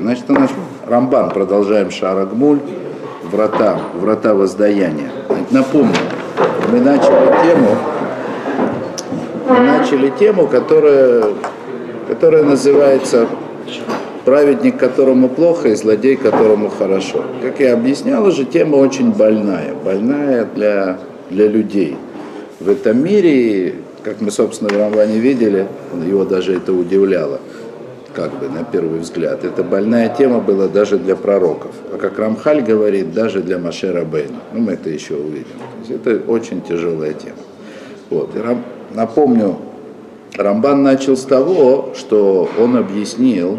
[0.00, 0.50] Значит, у нас
[0.86, 2.60] Рамбан, продолжаем Шарагмуль,
[3.30, 5.10] врата, врата воздаяния.
[5.50, 5.94] Напомню,
[6.72, 7.76] мы начали тему,
[9.46, 11.24] мы начали тему, которая,
[12.08, 13.28] которая называется
[14.24, 17.22] праведник, которому плохо, и злодей, которому хорошо.
[17.42, 20.98] Как я объяснял уже, тема очень больная, больная для,
[21.28, 21.98] для людей.
[22.58, 25.66] В этом мире, как мы, собственно, в Рамбане видели,
[26.06, 27.40] его даже это удивляло,
[28.14, 29.44] как бы на первый взгляд.
[29.44, 31.72] Это больная тема была даже для пророков.
[31.92, 34.40] А как Рамхаль говорит, даже для Машера Бейна.
[34.52, 35.58] Ну, мы это еще увидим.
[35.58, 37.36] То есть это очень тяжелая тема.
[38.10, 38.30] Вот.
[38.36, 38.64] Рам...
[38.92, 39.56] Напомню,
[40.36, 43.58] Рамбан начал с того, что он объяснил,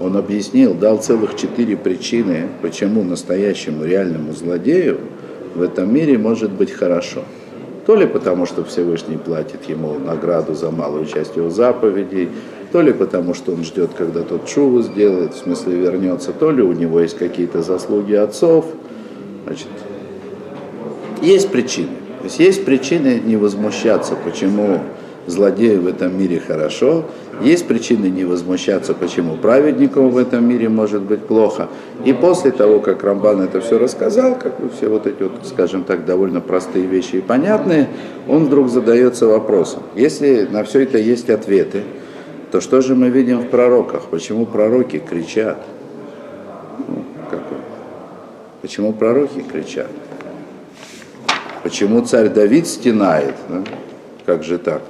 [0.00, 5.00] он объяснил, дал целых четыре причины, почему настоящему реальному злодею
[5.54, 7.20] в этом мире может быть хорошо.
[7.86, 12.30] То ли потому, что Всевышний платит ему награду за малую часть его заповедей,
[12.74, 16.60] то ли потому, что он ждет, когда тот чуву сделает, в смысле вернется, то ли
[16.60, 18.64] у него есть какие-то заслуги отцов.
[19.46, 19.68] Значит,
[21.22, 21.90] есть причины.
[22.18, 24.80] То есть есть причины не возмущаться, почему
[25.28, 27.04] злодею в этом мире хорошо,
[27.40, 31.68] есть причины не возмущаться, почему праведнику в этом мире может быть плохо.
[32.04, 35.84] И после того, как Рамбан это все рассказал, как бы все вот эти вот, скажем
[35.84, 37.88] так, довольно простые вещи и понятные,
[38.26, 39.84] он вдруг задается вопросом.
[39.94, 41.84] Если на все это есть ответы,
[42.54, 44.02] то что же мы видим в пророках?
[44.12, 45.58] Почему пророки кричат?
[46.86, 47.40] Ну, как,
[48.62, 49.88] почему пророки кричат?
[51.64, 53.34] Почему царь Давид стенает?
[53.48, 53.64] Да?
[54.24, 54.82] Как же так?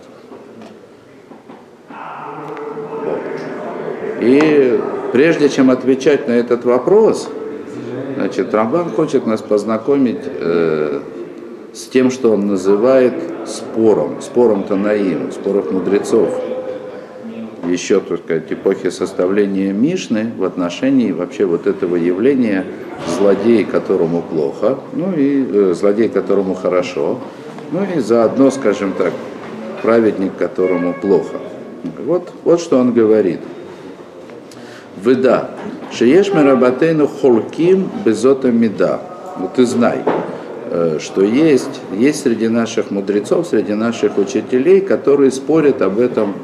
[4.21, 4.79] И
[5.13, 7.31] прежде чем отвечать на этот вопрос,
[8.17, 11.01] значит, Рамбан хочет нас познакомить э,
[11.73, 13.15] с тем, что он называет
[13.47, 16.54] спором, спором Танаим, спором мудрецов.
[17.67, 22.65] Еще, так сказать, эпохи составления Мишны в отношении вообще вот этого явления
[23.17, 27.21] злодей, которому плохо, ну и э, злодей, которому хорошо,
[27.73, 29.13] ну и заодно, скажем так,
[29.83, 31.39] праведник, которому плохо.
[32.05, 33.41] Вот, вот что он говорит–
[35.05, 35.51] Выда.
[35.93, 39.01] Шееш Мерабатейну холким безота меда.
[39.39, 39.99] Ну ты знай,
[40.71, 46.37] э, что есть, есть среди наших мудрецов, среди наших учителей, которые спорят об этом,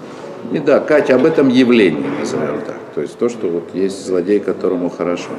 [0.50, 2.78] не да, Катя, об этом явлении, назовем так.
[2.94, 5.30] То есть то, что вот есть злодей, которому хорошо.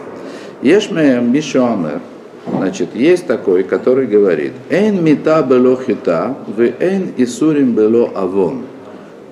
[0.62, 2.01] Ешме Мишуамер,
[2.47, 8.61] значит, есть такой, который говорит, «Эйн мита бело хита, в эйн исурим бело авон».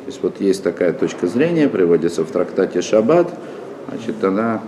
[0.05, 3.29] То есть вот есть такая точка зрения, приводится в трактате Шаббат,
[3.89, 4.61] Значит, она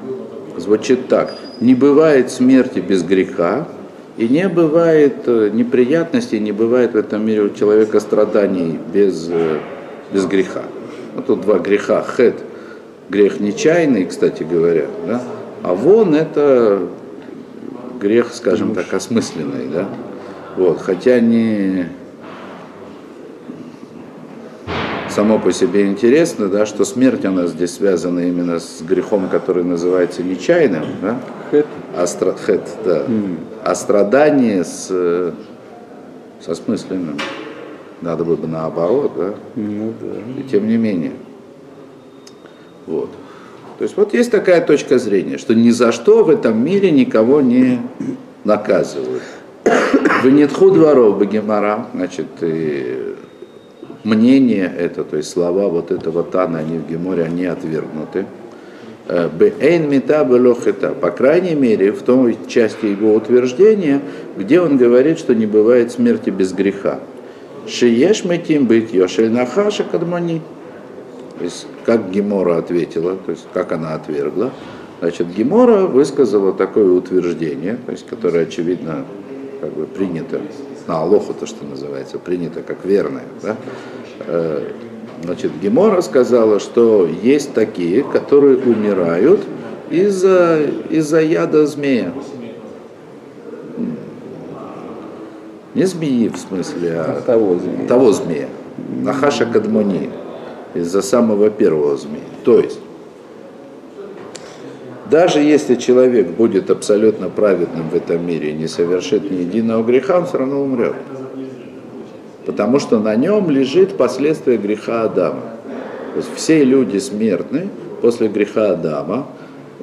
[0.58, 1.34] звучит так.
[1.60, 3.68] Не бывает смерти без греха,
[4.18, 9.60] и не бывает э, неприятностей, не бывает в этом мире у человека страданий без, э,
[10.12, 10.64] без греха.
[11.16, 12.04] Вот тут два греха.
[12.04, 12.36] Хет,
[13.10, 15.22] грех нечаянный, кстати говоря, да?
[15.64, 16.88] а вон это
[18.00, 19.68] грех, скажем так, осмысленный.
[19.68, 19.90] Да?
[20.58, 21.88] Вот, хотя не,
[25.12, 29.64] само по себе интересно, да, что смерть у нас здесь связана именно с грехом, который
[29.64, 31.18] называется нечаянным, да?
[31.52, 31.68] Хет.
[31.96, 32.34] А, стра...
[32.34, 33.00] Хет, да.
[33.02, 33.38] Mm.
[33.64, 37.18] а страдание с, с осмысленным.
[38.02, 39.34] Надо было бы наоборот, да?
[39.56, 40.42] Ну да.
[40.42, 41.14] И тем не менее.
[42.88, 43.10] Вот.
[43.78, 47.42] То есть вот есть такая точка зрения, что ни за что в этом мире никого
[47.42, 47.80] не
[48.44, 49.24] наказывают.
[49.64, 53.16] В Нетху дворов Багемара, значит, и
[54.04, 58.26] мнение это, то есть слова вот этого Тана, они в Геморе, они отвергнуты.
[59.08, 64.02] Э, Бейн мета белохета, по крайней мере, в той части его утверждения,
[64.38, 67.00] где он говорит, что не бывает смерти без греха.
[67.68, 70.42] Шиеш метим быть йошель нахаша кадмани.
[71.38, 74.52] То есть, как Гемора ответила, то есть, как она отвергла.
[75.00, 79.06] Значит, Гемора высказала такое утверждение, то есть, которое, очевидно,
[79.60, 80.40] как бы принято
[80.88, 83.24] на Алоху, то, что называется, принято как верное.
[83.42, 83.56] Да?
[84.28, 84.68] Э,
[85.24, 89.42] значит, Гемора сказала, что есть такие, которые умирают
[89.90, 92.14] из-за из яда змея.
[95.74, 97.88] Не змеи в смысле, а того змея.
[97.88, 98.48] Того змея.
[99.02, 100.10] Нахаша Кадмони.
[100.74, 102.24] Из-за самого первого змея.
[102.44, 102.80] То есть,
[105.10, 110.20] даже если человек будет абсолютно праведным в этом мире и не совершит ни единого греха,
[110.20, 110.96] он все равно умрет.
[112.46, 115.42] Потому что на нем лежит последствие греха Адама.
[116.14, 117.70] То есть все люди смертны
[118.02, 119.28] после греха Адама.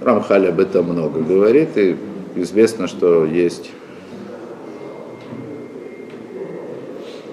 [0.00, 1.96] Рамхаль об этом много говорит, и
[2.36, 3.70] известно, что есть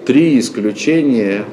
[0.06, 1.44] три исключения,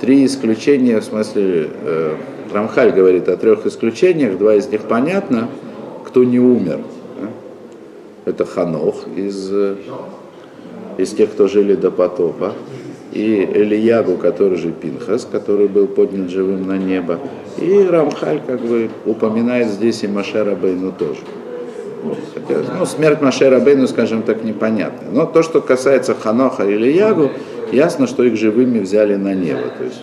[0.00, 2.16] три исключения в смысле э,
[2.52, 5.48] Рамхаль говорит о трех исключениях, два из них понятно,
[6.06, 6.80] кто не умер.
[8.24, 9.52] Это Ханох из,
[10.96, 12.54] из тех, кто жили до потопа,
[13.12, 17.18] и Элиягу, который же Пинхас, который был поднят живым на небо,
[17.60, 21.20] и Рамхаль как бы упоминает здесь и Машера Бейну тоже.
[22.34, 25.08] Хотя, ну, смерть Машера Бейну, скажем так, непонятна.
[25.10, 27.30] Но то, что касается Ханоха или Ягу,
[27.72, 29.62] ясно, что их живыми взяли на небо.
[29.78, 30.02] То есть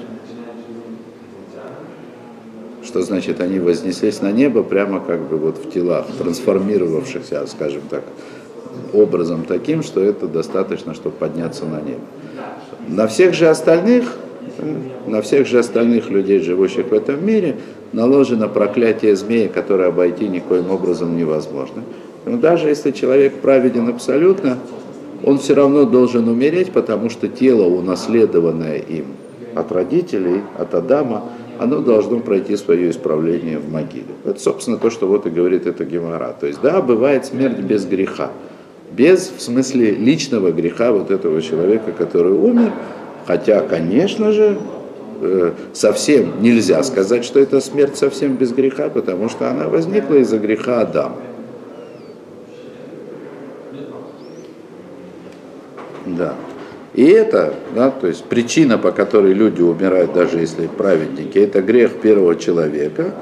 [2.92, 8.04] что значит они вознеслись на небо прямо как бы вот в телах, трансформировавшихся, скажем так,
[8.92, 12.02] образом таким, что это достаточно, чтобы подняться на небо.
[12.90, 14.18] На всех же остальных,
[15.08, 17.58] на всех же остальных людей, живущих в этом мире,
[17.94, 21.84] наложено проклятие змеи, которое обойти никоим образом невозможно.
[22.26, 24.58] Но даже если человек праведен абсолютно,
[25.24, 29.06] он все равно должен умереть, потому что тело, унаследованное им
[29.56, 31.24] от родителей, от Адама,
[31.60, 34.06] оно должно пройти свое исправление в могиле.
[34.26, 36.36] Это, собственно, то, что вот и говорит эта Гемора.
[36.40, 38.32] То есть, да, бывает смерть без греха.
[38.92, 42.72] Без, в смысле, личного греха вот этого человека, который умер.
[43.32, 44.58] Хотя, конечно же,
[45.22, 50.38] э, совсем нельзя сказать, что это смерть совсем без греха, потому что она возникла из-за
[50.38, 51.16] греха Адама.
[56.06, 56.34] Да.
[56.94, 62.02] И это, да, то есть причина, по которой люди умирают, даже если праведники, это грех
[62.02, 63.14] первого человека,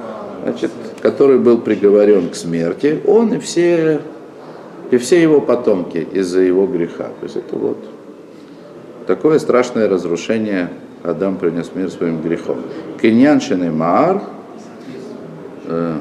[0.44, 0.72] значит,
[1.04, 4.00] который был приговорен к смерти, он и все,
[4.90, 7.10] и все его потомки из-за его греха.
[7.20, 7.78] То есть это вот
[9.10, 10.70] такое страшное разрушение
[11.04, 12.58] Адам принес мир своим грехом.
[13.02, 14.22] Киньян Шенемар,
[15.66, 15.98] э,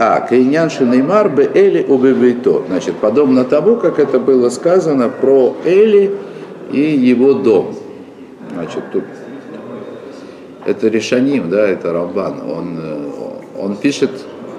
[0.00, 2.64] а, Кейнян Шинеймар Бе Эли Убебейто.
[2.66, 6.16] Значит, подобно тому, как это было сказано про Эли
[6.72, 7.76] и его дом.
[8.54, 9.04] Значит, тут
[10.66, 12.40] это Решаним, да, это Рамбан.
[12.50, 13.27] Он, э,
[13.60, 14.10] он пишет,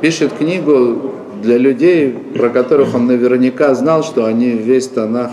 [0.02, 1.12] пишет книгу
[1.42, 5.32] для людей, про которых он наверняка знал, что они весь Танах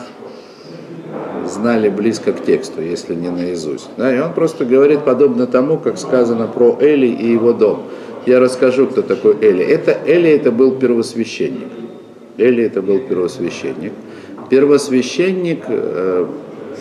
[1.47, 3.89] знали близко к тексту, если не наизусть.
[3.97, 7.83] Да, и он просто говорит подобно тому, как сказано про Эли и его дом
[8.27, 9.65] я расскажу, кто такой Эли.
[9.65, 11.69] Это, Эли это был первосвященник.
[12.37, 13.93] Эли это был первосвященник.
[14.51, 16.27] Первосвященник, э,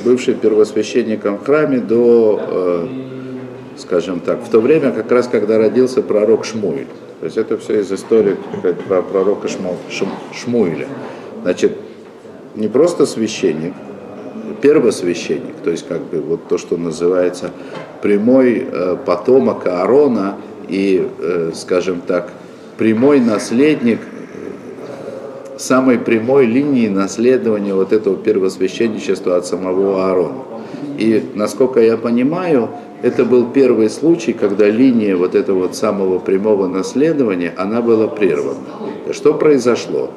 [0.04, 2.88] бывший первосвященником в храме до, э,
[3.77, 6.88] скажем так, в то время, как раз когда родился пророк Шмуиль.
[7.19, 8.38] То есть это все из истории
[8.88, 10.88] про пророка Шму, Шм, Шмуиля.
[11.44, 11.74] Значит,
[12.56, 13.74] не просто священник,
[14.62, 17.51] первосвященник, то есть как бы вот то, что называется
[18.01, 20.38] прямой э, потомок Аарона,
[20.68, 22.31] и, э, скажем так,
[22.77, 24.00] прямой наследник
[25.57, 30.44] самой прямой линии наследования вот этого первосвященничества от самого Аарона.
[30.98, 32.69] И, насколько я понимаю,
[33.06, 38.57] это был первый случай, когда линия вот этого вот самого прямого наследования, она была прервана.
[39.12, 40.10] Что произошло?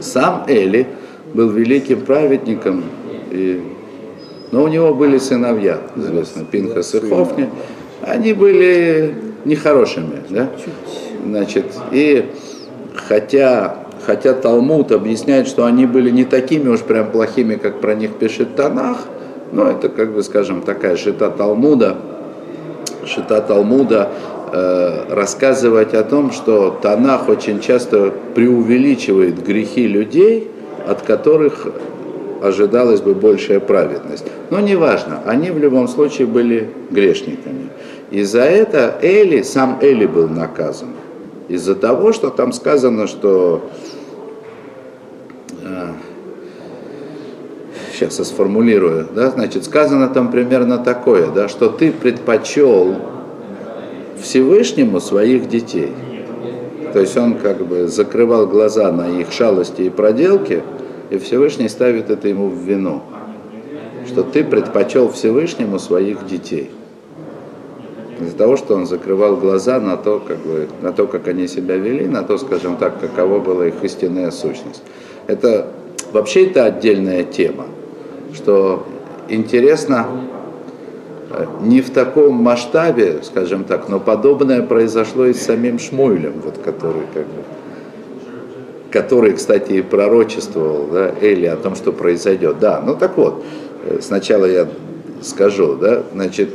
[0.00, 0.88] Сам Эли
[1.32, 2.82] был великим праведником,
[3.30, 3.62] и...
[4.50, 7.50] но у него были сыновья, известно, Пинхас и Хофни.
[8.02, 10.50] Они были нехорошими, да?
[11.24, 12.32] Значит, и
[12.96, 18.16] хотя, хотя Талмуд объясняет, что они были не такими уж прям плохими, как про них
[18.16, 19.06] пишет Танах,
[19.52, 21.96] но это, как бы, скажем, такая шита Талмуда,
[23.04, 24.10] шита Талмуда
[24.52, 30.50] э, рассказывать о том, что Танах очень часто преувеличивает грехи людей,
[30.86, 31.66] от которых
[32.42, 34.26] ожидалась бы большая праведность.
[34.50, 37.70] Но неважно, они в любом случае были грешниками.
[38.10, 40.90] И за это Эли, сам Эли был наказан.
[41.48, 43.68] Из-за того, что там сказано, что
[45.62, 45.88] э,
[47.96, 52.94] сейчас я сформулирую, да, значит, сказано там примерно такое, да, что ты предпочел
[54.20, 55.92] Всевышнему своих детей.
[56.92, 60.62] То есть он как бы закрывал глаза на их шалости и проделки,
[61.10, 63.02] и Всевышний ставит это ему в вину,
[64.06, 66.70] что ты предпочел Всевышнему своих детей
[68.20, 71.76] из-за того, что он закрывал глаза на то, как бы, на то, как они себя
[71.76, 74.82] вели, на то, скажем так, каково была их истинная сущность.
[75.26, 75.66] Это
[76.12, 77.66] вообще это отдельная тема,
[78.36, 78.86] что
[79.28, 80.06] интересно
[81.30, 86.58] э, не в таком масштабе, скажем так, но подобное произошло и с самим Шмуилем, вот,
[86.58, 87.42] который как бы
[88.92, 92.58] который, кстати, и пророчествовал да, Эли о том, что произойдет.
[92.60, 93.44] Да, ну так вот,
[93.84, 94.68] э, сначала я
[95.22, 96.50] скажу, да, значит,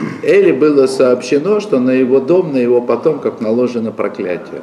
[0.22, 4.62] Эли было сообщено, что на его дом, на его потомков наложено проклятие.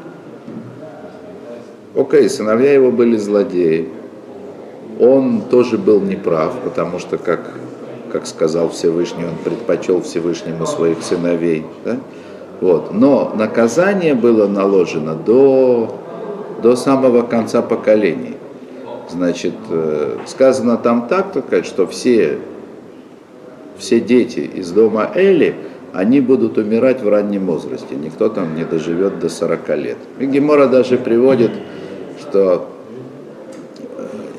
[1.96, 3.89] окей, сыновья его были злодеи,
[5.00, 7.52] он тоже был неправ, потому что, как,
[8.12, 11.66] как сказал Всевышний, он предпочел Всевышнему своих сыновей.
[11.86, 11.98] Да?
[12.62, 12.94] Вот.
[12.94, 15.96] Но наказание было наложено до,
[16.62, 18.38] до самого конца поколений.
[19.10, 22.40] Значит, э, сказано там так, только, что все,
[23.78, 25.56] все дети из дома Эли,
[25.94, 27.96] они будут умирать в раннем возрасте.
[27.96, 29.98] Никто там не доживет до 40 лет.
[30.20, 31.52] И Гемора даже приводит,
[32.20, 32.68] что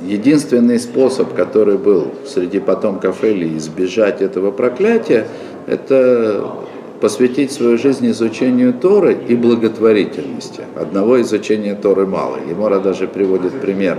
[0.07, 5.27] единственный способ, который был среди потомков Эли избежать этого проклятия,
[5.67, 6.51] это
[7.01, 10.63] посвятить свою жизнь изучению Торы и благотворительности.
[10.77, 12.39] Одного изучения Торы мало.
[12.49, 13.99] Емора даже приводит пример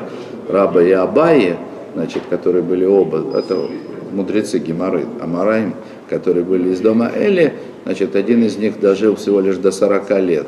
[0.49, 1.55] раба и Абаи,
[1.93, 3.67] значит, которые были оба, это
[4.11, 5.75] мудрецы Геморы, Амараим,
[6.09, 10.47] которые были из дома Эли, значит, один из них дожил всего лишь до 40 лет.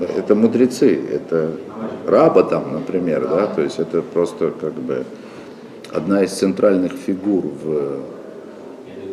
[0.00, 1.52] Это мудрецы, это
[2.06, 5.04] раба там, например, да, то есть это просто как бы
[5.92, 8.00] одна из центральных фигур в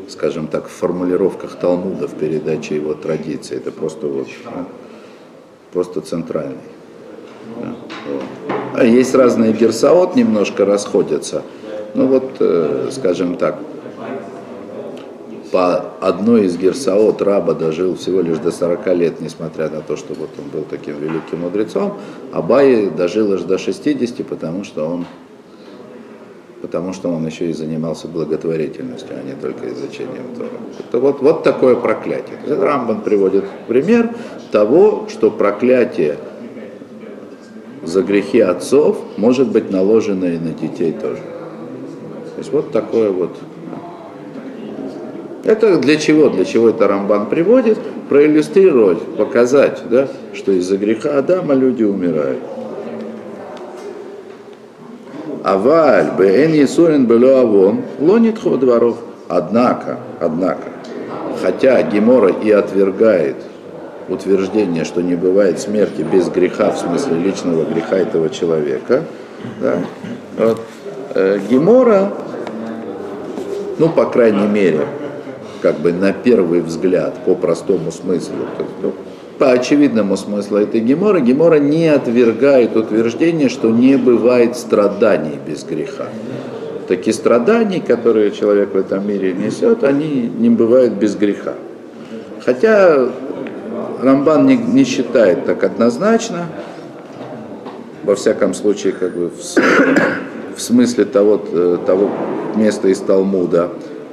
[0.10, 3.56] скажем так, в формулировках Талмуда в передаче его традиции.
[3.56, 4.66] Это просто вот, ну,
[5.72, 6.58] просто центральный.
[7.62, 7.76] Да,
[8.08, 8.24] вот.
[8.76, 11.44] А есть разные герсаот, немножко расходятся.
[11.96, 13.60] Ну вот, э, скажем так,
[15.52, 20.14] по одной из герсаот раба дожил всего лишь до 40 лет, несмотря на то, что
[20.14, 21.98] вот он был таким великим мудрецом,
[22.32, 25.06] а Бай дожил аж до 60, потому что он
[26.62, 30.50] потому что он еще и занимался благотворительностью, а не только изучением Тора.
[30.78, 32.38] Это вот, вот такое проклятие.
[32.48, 34.14] Рамбан приводит пример
[34.52, 36.18] того, что проклятие
[37.84, 41.22] за грехи отцов может быть наложено и на детей тоже.
[42.36, 43.38] То есть вот такое вот.
[45.50, 46.30] Это для чего?
[46.30, 47.80] Для чего это Рамбан приводит?
[48.08, 52.38] Проиллюстрировать, показать, да, что из-за греха Адама люди умирают.
[55.44, 58.98] Аваль, бен Исурин было авон, лонит дворов.
[59.28, 60.70] Однако, однако,
[61.42, 63.38] хотя Гемора и отвергает
[64.08, 69.04] утверждение, что не бывает смерти без греха, в смысле личного греха этого человека,
[69.60, 69.78] да,
[70.38, 70.62] вот,
[71.16, 72.12] э, Гемора,
[73.80, 74.86] ну, по крайней мере,
[75.62, 78.36] как бы на первый взгляд, по простому смыслу,
[78.82, 78.94] ну,
[79.38, 86.08] по очевидному смыслу этой Гемора, Гемора не отвергает утверждение, что не бывает страданий без греха.
[86.88, 91.54] Такие страдания, которые человек в этом мире несет, они не бывают без греха.
[92.44, 93.10] Хотя
[94.02, 96.48] Рамбан не, не считает так однозначно,
[98.04, 102.10] во всяком случае, как бы в, в смысле того, э, того
[102.56, 103.70] места из Талмуда,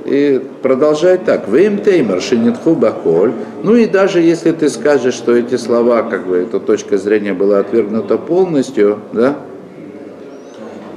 [0.06, 1.48] и продолжать так.
[1.48, 3.32] Вейм теймер шинитху баколь.
[3.62, 7.58] Ну и даже если ты скажешь, что эти слова, как бы эта точка зрения была
[7.58, 9.36] отвергнута полностью, да,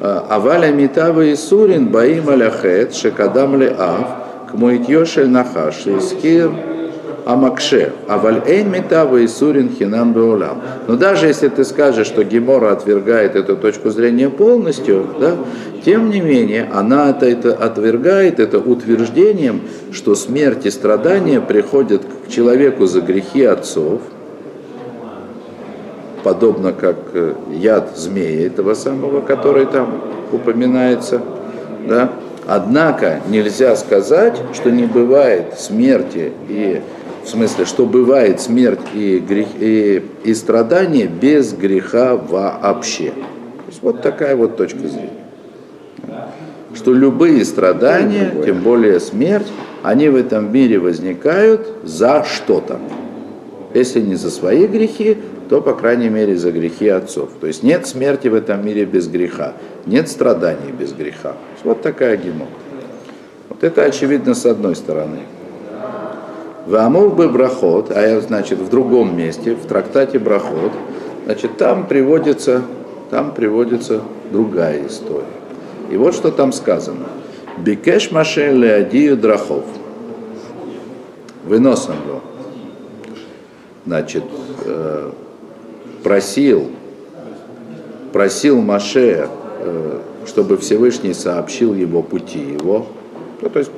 [0.01, 4.07] а, Аваля митава и сурин баим аляхет шекадам ле ав
[4.49, 6.51] к муитьешель нахаш искир
[7.29, 10.61] амакше аваль эйн митава и сурин хинам беулам.
[10.87, 15.35] Но даже если ты скажешь, что Гемора отвергает эту точку зрения полностью, да,
[15.85, 22.31] тем не менее, она это, это отвергает это утверждением, что смерть и страдания приходят к
[22.31, 24.01] человеку за грехи отцов,
[26.23, 31.21] подобно как э, яд змеи этого самого, который там упоминается.
[31.87, 32.09] Да?
[32.47, 36.81] Однако нельзя сказать, что не бывает смерти и
[37.23, 43.11] в смысле, что бывает смерть и, грех, и, и страдания без греха вообще.
[43.11, 45.19] То есть вот такая вот точка зрения
[46.75, 49.47] что любые страдания, тем более смерть,
[49.83, 52.79] они в этом мире возникают за что-то.
[53.73, 55.17] Если не за свои грехи,
[55.49, 57.29] то, по крайней мере, за грехи отцов.
[57.41, 59.53] То есть нет смерти в этом мире без греха,
[59.85, 61.35] нет страданий без греха.
[61.63, 62.47] Вот такая гемор.
[63.47, 65.19] Вот это очевидно с одной стороны.
[66.69, 70.71] Вамур бы брахот, а я, значит, в другом месте, в трактате брахот,
[71.25, 72.61] значит, там приводится,
[73.09, 75.25] там приводится другая история.
[75.89, 77.07] И вот что там сказано.
[77.57, 79.63] Бикеш Маше Леадию Драхов.
[81.43, 82.21] Выносом был.
[83.87, 84.25] Значит,
[84.65, 85.11] э,
[86.03, 86.69] просил,
[88.13, 89.27] просил Маше,
[89.61, 92.85] э, чтобы Всевышний сообщил его пути его.
[93.41, 93.71] Ну, то есть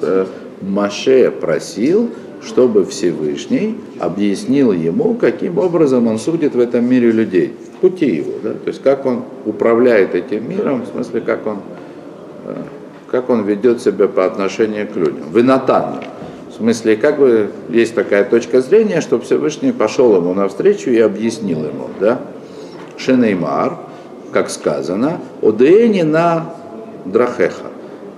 [0.00, 0.24] э,
[0.60, 2.10] Маше просил,
[2.42, 8.50] чтобы Всевышний объяснил ему, каким образом он судит в этом мире людей пути его, да?
[8.50, 11.58] то есть как он управляет этим миром, в смысле как он,
[12.46, 12.56] э,
[13.10, 15.32] как он ведет себя по отношению к людям.
[15.32, 15.96] Винатан.
[16.50, 21.60] В смысле, как бы есть такая точка зрения, что Всевышний пошел ему навстречу и объяснил
[21.60, 22.20] ему, да,
[22.98, 23.78] Шенеймар,
[24.32, 26.54] как сказано, Одеени на
[27.06, 27.69] Драхеха.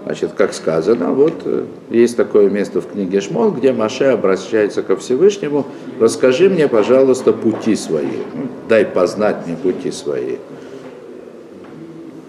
[0.05, 4.97] Значит, как сказано, вот э, есть такое место в книге Шмот, где Маше обращается ко
[4.97, 5.65] Всевышнему,
[6.01, 10.37] расскажи мне, пожалуйста, пути свои, ну, дай познать мне пути свои.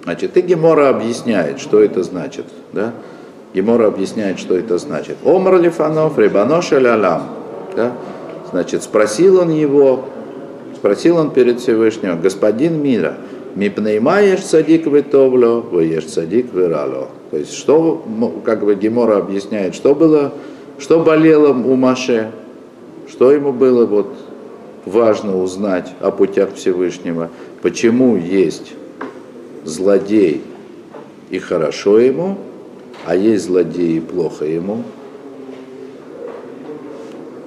[0.04, 2.46] Значит, и Гемора объясняет, что это значит.
[2.74, 2.94] Да?
[3.54, 5.18] Гемора объясняет, что это значит.
[5.26, 7.24] Омар Лифанов, Рибанош Алям.
[7.76, 7.94] Да?
[8.52, 10.06] Значит, спросил он его,
[10.76, 13.16] спросил он перед Всевышним, господин мира,
[13.56, 17.10] Мипнеймаешь садик витовло, воешь садик вирало.
[17.34, 18.06] То есть, что,
[18.46, 20.34] как бы Гемора объясняет, что было,
[20.78, 22.30] что болело у Маше,
[23.10, 24.14] что ему было вот
[24.86, 27.32] важно узнать о путях Всевышнего,
[27.64, 28.74] почему есть
[29.64, 30.44] злодей
[31.32, 32.38] и хорошо ему,
[33.08, 34.84] а есть злодей и плохо ему.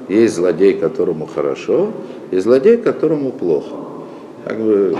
[0.08, 1.92] Есть злодей, которому хорошо,
[2.32, 3.76] и злодей, которому плохо.
[4.44, 4.96] Как бы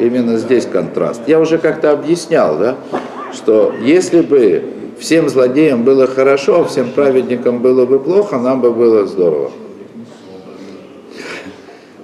[0.00, 1.20] именно здесь контраст.
[1.28, 2.76] Я уже как-то объяснял, да,
[3.34, 4.62] что если бы
[4.98, 9.50] всем злодеям было хорошо, а всем праведникам было бы плохо, нам бы было здорово.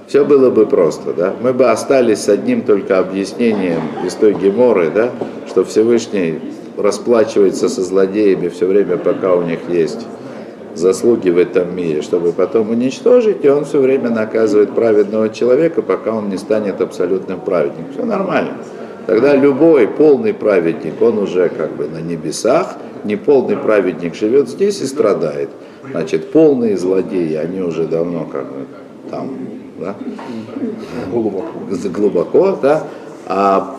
[0.06, 1.34] Все было бы просто, да.
[1.40, 5.10] Мы бы остались с одним только объяснением из той Геморы, да,
[5.46, 6.40] что Всевышний
[6.76, 10.04] расплачивается со злодеями все время, пока у них есть
[10.74, 16.12] заслуги в этом мире, чтобы потом уничтожить, и он все время наказывает праведного человека, пока
[16.12, 17.92] он не станет абсолютным праведником.
[17.92, 18.54] Все нормально.
[19.06, 24.86] Тогда любой полный праведник, он уже как бы на небесах, неполный праведник живет здесь и
[24.86, 25.50] страдает.
[25.90, 28.66] Значит, полные злодеи, они уже давно как бы
[29.10, 29.30] там
[29.80, 29.96] да?
[31.10, 31.44] глубоко.
[31.92, 32.84] глубоко, да,
[33.26, 33.76] а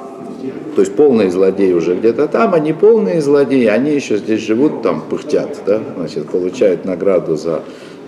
[0.75, 4.81] то есть полные злодеи уже где-то там, а не полные злодеи, они еще здесь живут,
[4.81, 7.61] там пыхтят, да, значит, получают награду за,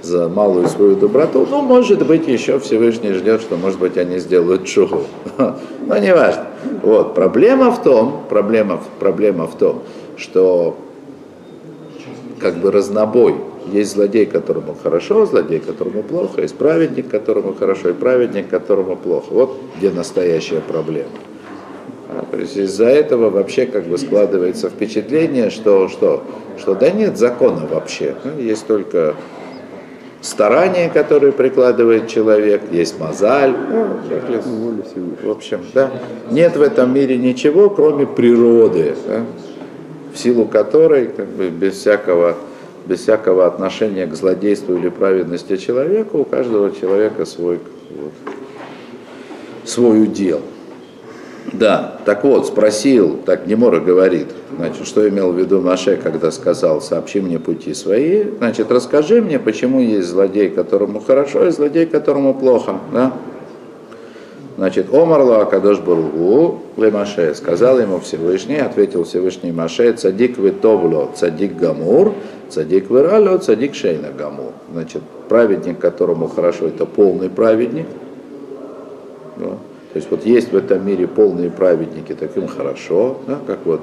[0.04, 1.48] за малую свою доброту.
[1.50, 5.04] Ну, может быть, еще Всевышний ждет, что, может быть, они сделают шуху.
[5.88, 6.48] Но не важно.
[6.82, 9.82] Вот, проблема в том, проблема, проблема в том,
[10.18, 10.76] что
[12.39, 13.36] как бы разнобой
[13.72, 19.28] есть злодей, которому хорошо, злодей, которому плохо, есть праведник, которому хорошо, и праведник, которому плохо.
[19.30, 21.10] Вот где настоящая проблема.
[22.10, 26.24] А, то есть из-за этого вообще как бы складывается впечатление, что, что,
[26.60, 28.16] что да нет закона вообще.
[28.26, 29.16] Ну, есть только
[30.24, 33.54] старания, которые прикладывает человек, есть мозаль.
[33.70, 34.00] Ну,
[35.22, 35.92] в общем, да.
[36.32, 39.22] Нет в этом мире ничего, кроме природы, да,
[40.14, 42.36] в силу которой как бы, без всякого
[42.86, 47.60] без всякого отношения к злодейству или праведности человека, у каждого человека свой,
[47.90, 48.12] вот,
[49.64, 50.42] свой удел.
[51.51, 56.82] Да, так вот, спросил, так Немора говорит, значит, что имел в виду Маше, когда сказал,
[56.82, 62.34] сообщи мне пути свои, значит, расскажи мне, почему есть злодей, которому хорошо, и злодей, которому
[62.34, 63.13] плохо, да?
[64.56, 72.13] Значит, Омарла Акадош Бургу Маше сказал ему Всевышний, ответил Всевышний Маше, цадик витовло, цадик гамур,
[72.49, 74.51] цадик вирало, цадик шейна гамур.
[74.71, 77.88] Значит, праведник, которому хорошо, это полный праведник.
[79.38, 79.58] Да.
[79.93, 83.82] То есть вот есть в этом мире полные праведники, таким хорошо, да, как вот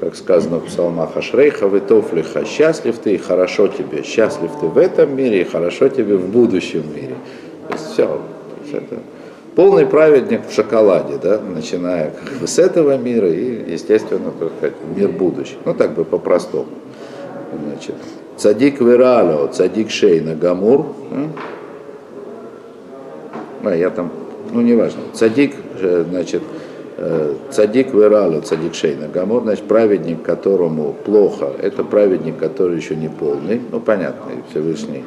[0.00, 5.16] как сказано в псалмах Ашрейха, Витофлиха, счастлив ты и хорошо тебе, счастлив ты в этом
[5.16, 7.16] мире и хорошо тебе в будущем мире.
[7.68, 8.22] То есть все, то
[8.62, 9.00] есть это
[9.56, 14.76] полный праведник в шоколаде, да, начиная как бы с этого мира и, естественно, так сказать,
[14.94, 15.56] мир будущий.
[15.64, 16.66] Ну, так бы по-простому.
[17.66, 17.96] Значит,
[18.36, 20.86] цадик вирало, цадик шейна гамур.
[23.64, 24.12] А, я там,
[24.52, 25.00] ну, неважно.
[25.12, 26.42] Цадик, э, значит,
[26.96, 33.08] э, цадик вирало, цадик шейна гамур, значит, праведник, которому плохо, это праведник, который еще не
[33.08, 33.60] полный.
[33.70, 35.04] Ну, понятно, Всевышний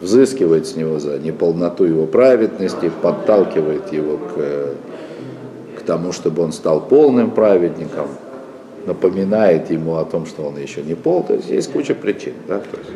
[0.00, 6.80] взыскивает с него за неполноту его праведности, подталкивает его к, к тому, чтобы он стал
[6.80, 8.08] полным праведником,
[8.86, 11.22] напоминает ему о том, что он еще не пол.
[11.22, 12.32] То есть есть куча причин.
[12.48, 12.58] Да?
[12.58, 12.90] То есть,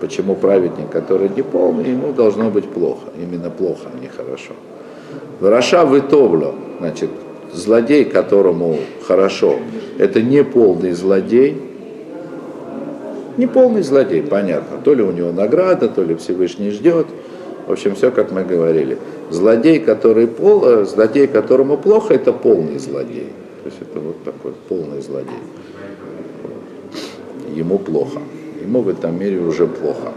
[0.00, 3.06] почему праведник, который не полный, ему должно быть плохо.
[3.16, 4.54] Именно плохо, а не хорошо.
[5.40, 7.10] Раша вытовло, значит,
[7.52, 9.56] злодей, которому хорошо,
[9.98, 11.56] это не полный злодей,
[13.36, 14.78] не полный злодей, понятно.
[14.84, 17.06] То ли у него награда, то ли Всевышний ждет.
[17.68, 18.98] В общем, все, как мы говорили.
[19.30, 23.28] Злодей, который пол, э, злодей, которому плохо, это полный злодей.
[23.62, 25.38] То есть это вот такой полный злодей.
[27.54, 28.20] Ему плохо.
[28.60, 30.12] Ему в этом мире уже плохо.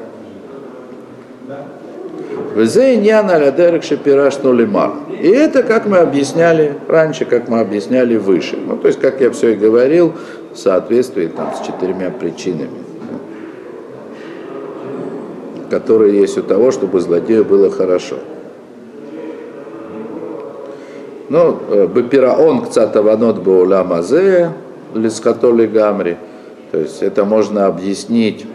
[5.22, 8.58] И это, как мы объясняли раньше, как мы объясняли выше.
[8.58, 10.14] Ну, то есть, как я все и говорил,
[10.54, 12.92] в соответствии там, с четырьмя причинами
[15.72, 18.18] которые есть у того, чтобы злодею было хорошо.
[21.30, 24.52] Ну, э, Бепираон кцатаванот бауламазе,
[24.94, 26.18] лискатоли гамри.
[26.72, 28.46] То есть это можно объяснить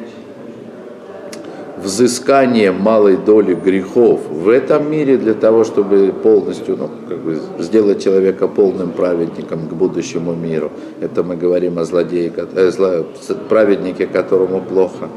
[1.77, 8.03] взыскание малой доли грехов в этом мире для того, чтобы полностью ну, как бы сделать
[8.03, 10.73] человека полным праведником к будущему миру.
[11.01, 13.07] Это мы говорим о злодее, э, зло,
[13.49, 15.09] праведнике, которому плохо.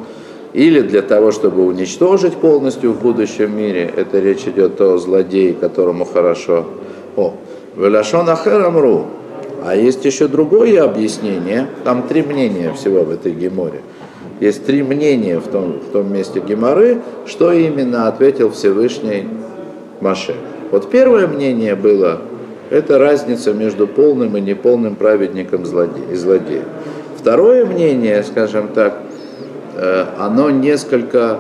[0.54, 3.92] Или для того, чтобы уничтожить полностью в будущем мире.
[3.96, 6.66] Это речь идет о злодее, которому хорошо.
[7.16, 7.36] О,
[7.78, 9.06] Велашон Ахерамру.
[9.64, 11.68] А есть еще другое объяснение.
[11.84, 13.82] Там три мнения всего в этой геморе.
[14.40, 19.28] Есть три мнения в том, в том месте Геморы, что именно ответил Всевышний
[20.00, 20.36] Маше.
[20.72, 22.22] Вот первое мнение было,
[22.70, 26.66] это разница между полным и неполным праведником и злодеем.
[27.18, 29.00] Второе мнение, скажем так,
[29.76, 31.40] э, оно несколько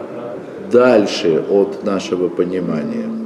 [0.71, 3.18] дальше от нашего понимания.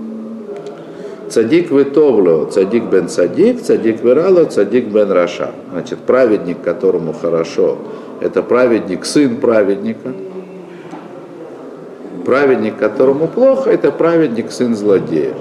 [1.33, 5.49] Цадик витовло, цадик бен цадик, цадик вирало, цадик бен раша.
[5.71, 7.79] Значит, праведник, которому хорошо,
[8.21, 10.13] это праведник, сын праведника.
[12.23, 15.33] Праведник, которому плохо, это праведник, сын злодея.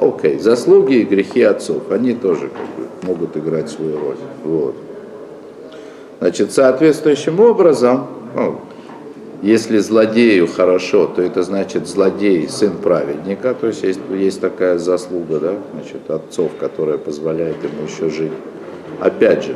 [0.00, 4.16] Окей, заслуги и грехи отцов, они тоже как бы могут играть свою роль.
[4.42, 4.74] Вот.
[6.18, 8.56] Значит, соответствующим образом, ну,
[9.42, 15.40] если злодею хорошо, то это значит злодей сын праведника, то есть есть, есть такая заслуга,
[15.40, 18.32] да, значит, отцов, которая позволяет ему еще жить.
[19.00, 19.54] Опять же,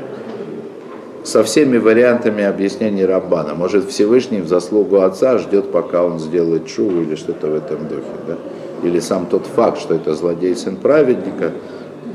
[1.25, 3.55] со всеми вариантами объяснений Рамбана.
[3.55, 8.03] Может, Всевышний в заслугу отца ждет, пока он сделает шуву или что-то в этом духе.
[8.27, 8.37] Да?
[8.83, 11.53] Или сам тот факт, что это злодей сын праведника,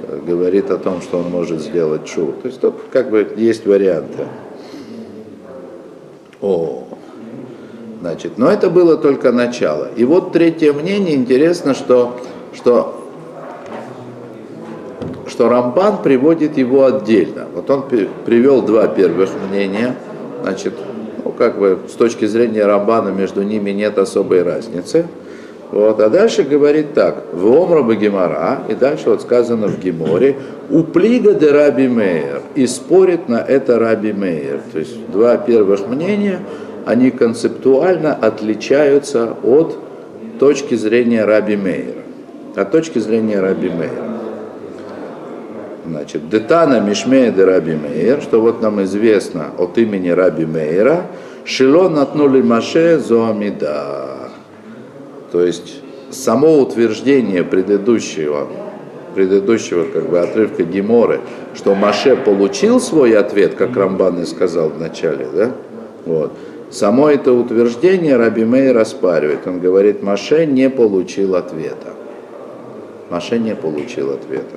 [0.07, 2.33] э, говорит о том, что он может сделать шуву.
[2.33, 4.27] То есть тут как бы есть варианты.
[6.41, 6.83] О,
[8.01, 9.89] значит, но это было только начало.
[9.95, 12.17] И вот третье мнение, интересно, что,
[12.53, 12.99] что
[15.39, 17.47] что Рамбан приводит его отдельно.
[17.53, 17.83] Вот он
[18.25, 19.95] привел два первых мнения,
[20.43, 20.73] значит,
[21.23, 25.07] ну, как бы с точки зрения Рамбана между ними нет особой разницы.
[25.71, 30.35] Вот, а дальше говорит так, в Омра Гемора, и дальше вот сказано в Геморе,
[30.71, 34.61] у плига де Раби Мейер, и спорит на это Раби Мейер.
[34.73, 36.39] То есть два первых мнения,
[36.85, 39.77] они концептуально отличаются от
[40.39, 42.03] точки зрения Раби Мейера.
[42.55, 44.09] От точки зрения Раби Мейера.
[45.85, 51.07] Значит, Детана Мишмея де Раби Мейер, что вот нам известно от имени Раби Мейера,
[51.45, 54.29] Шило натнули Маше Зоамида.
[55.31, 58.47] То есть само утверждение предыдущего,
[59.15, 61.21] предыдущего как бы отрывка Геморы,
[61.55, 65.51] что Маше получил свой ответ, как Рамбан и сказал в начале, да?
[66.05, 66.33] Вот.
[66.71, 69.47] Само это утверждение Раби Мейер распаривает.
[69.47, 71.93] Он говорит, Маше не получил ответа.
[73.09, 74.55] Маше не получил ответа.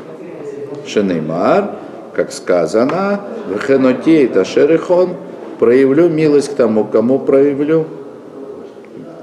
[0.87, 1.71] Шенеймар,
[2.15, 5.11] как сказано, в хеноте это шерихон,
[5.59, 7.87] проявлю милость к тому, кому проявлю,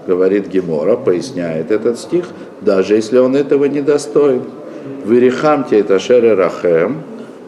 [0.08, 2.26] говорит Гемора, поясняет этот стих,
[2.62, 4.44] даже если он этого не достоин.
[5.06, 7.04] Вирихамте это шеры рахем,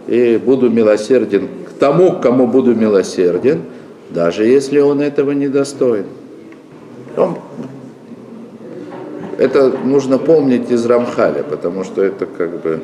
[0.08, 3.62] и буду милосерден к тому, кому буду милосерден,
[4.14, 6.06] даже если он этого не достоин.
[7.18, 7.38] Он...
[9.38, 12.82] Это нужно помнить из Рамхаля, потому что это как бы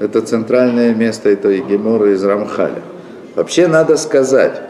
[0.00, 2.82] это центральное место этой Гемора из Рамхаля.
[3.34, 4.60] Вообще надо сказать,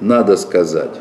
[0.00, 0.96] надо сказать,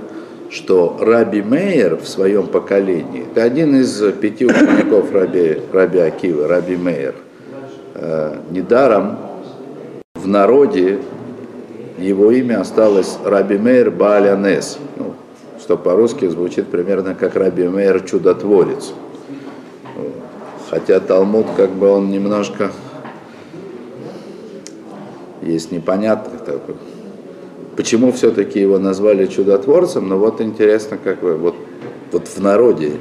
[0.50, 6.76] что Раби Мейер в своем поколении, это один из пяти учеников Раби, Раби Акива, Раби
[6.76, 7.16] Мейер,
[7.96, 9.18] э, недаром
[10.14, 11.00] в народе
[11.98, 15.14] его имя осталось Раби Мейер Баалянес, ну,
[15.60, 18.94] что по-русски звучит примерно как Раби Мейер Чудотворец.
[20.70, 22.72] Хотя Талмуд, как бы он немножко
[25.42, 26.32] есть непонятно.
[27.76, 30.08] Почему все-таки его назвали чудотворцем?
[30.10, 31.56] Но вот интересно, как бы вот,
[32.12, 32.94] вот в народе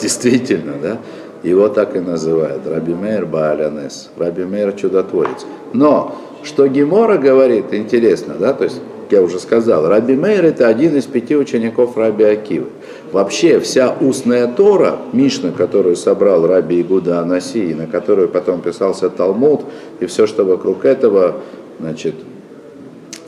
[0.00, 0.98] действительно, да,
[1.42, 2.66] его так и называют.
[2.66, 4.10] Раби Мейр Баалянес.
[4.16, 5.46] Раби Мейр чудотворец.
[5.72, 10.96] Но что Гемора говорит, интересно, да, то есть я уже сказал, Раби Мейр это один
[10.96, 12.66] из пяти учеников Раби Акивы.
[13.12, 19.62] Вообще вся устная Тора, Мишна, которую собрал Раби Игуда Анаси, на которую потом писался Талмуд,
[20.00, 21.36] и все, что вокруг этого,
[21.80, 22.14] значит,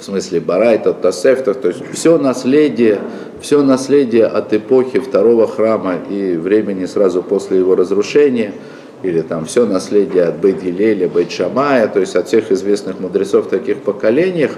[0.00, 3.00] в смысле Барайта, Тасефтов, то есть все наследие,
[3.40, 8.54] все наследие от эпохи второго храма и времени сразу после его разрушения,
[9.02, 13.46] или там все наследие от Бейт Гилеля, Бейт Шамая, то есть от всех известных мудрецов
[13.46, 14.52] в таких поколениях,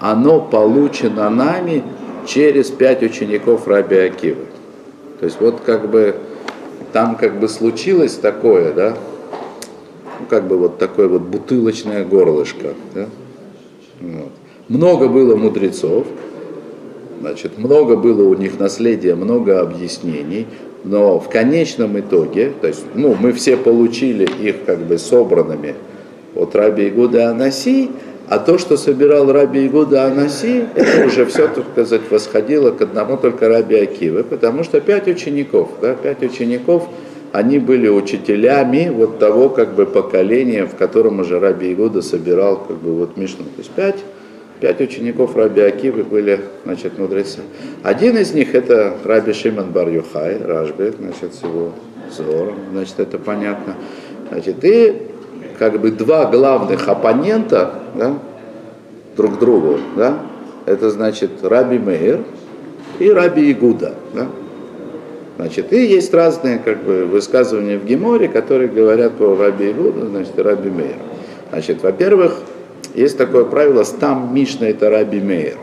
[0.00, 1.82] оно получено нами
[2.26, 4.46] через пять учеников Раби Акивы.
[5.18, 6.14] То есть вот как бы
[6.92, 8.96] там как бы случилось такое, да,
[10.20, 12.74] ну, как бы вот такое вот бутылочное горлышко.
[12.94, 13.08] Да?
[14.00, 14.30] Вот.
[14.68, 16.06] Много было мудрецов,
[17.20, 20.46] значит, много было у них наследия, много объяснений,
[20.84, 25.74] но в конечном итоге, то есть, ну, мы все получили их как бы собранными
[26.34, 27.90] от Раби Игуда Анаси,
[28.26, 33.18] а то, что собирал Раби Игуда Анаси, это уже все, так сказать, восходило к одному
[33.18, 36.88] только Раби Акивы, потому что пять учеников, да, пять учеников,
[37.32, 42.76] они были учителями вот того как бы поколения, в котором уже Раби Игуда собирал как
[42.76, 43.44] бы вот Мишну.
[43.44, 43.96] То есть пять,
[44.60, 47.40] пять учеников Раби Акивы были, значит, мудрецы.
[47.82, 51.72] Один из них это Раби Шимон Бар Юхай, Рашбек, значит, с его
[52.08, 53.76] взором, значит, это понятно.
[54.30, 55.02] Значит, и
[55.58, 58.18] как бы два главных оппонента да,
[59.16, 60.18] друг другу, да,
[60.66, 62.20] это значит Раби Мейер
[62.98, 63.94] и Раби Игуда.
[64.14, 64.28] Да.
[65.36, 70.38] Значит, и есть разные как бы, высказывания в Геморе, которые говорят про Раби Игуда, значит,
[70.38, 70.96] и Раби Мейер.
[71.50, 72.38] Значит, во-первых,
[72.94, 75.58] есть такое правило, стам Мишна это Раби Мейер.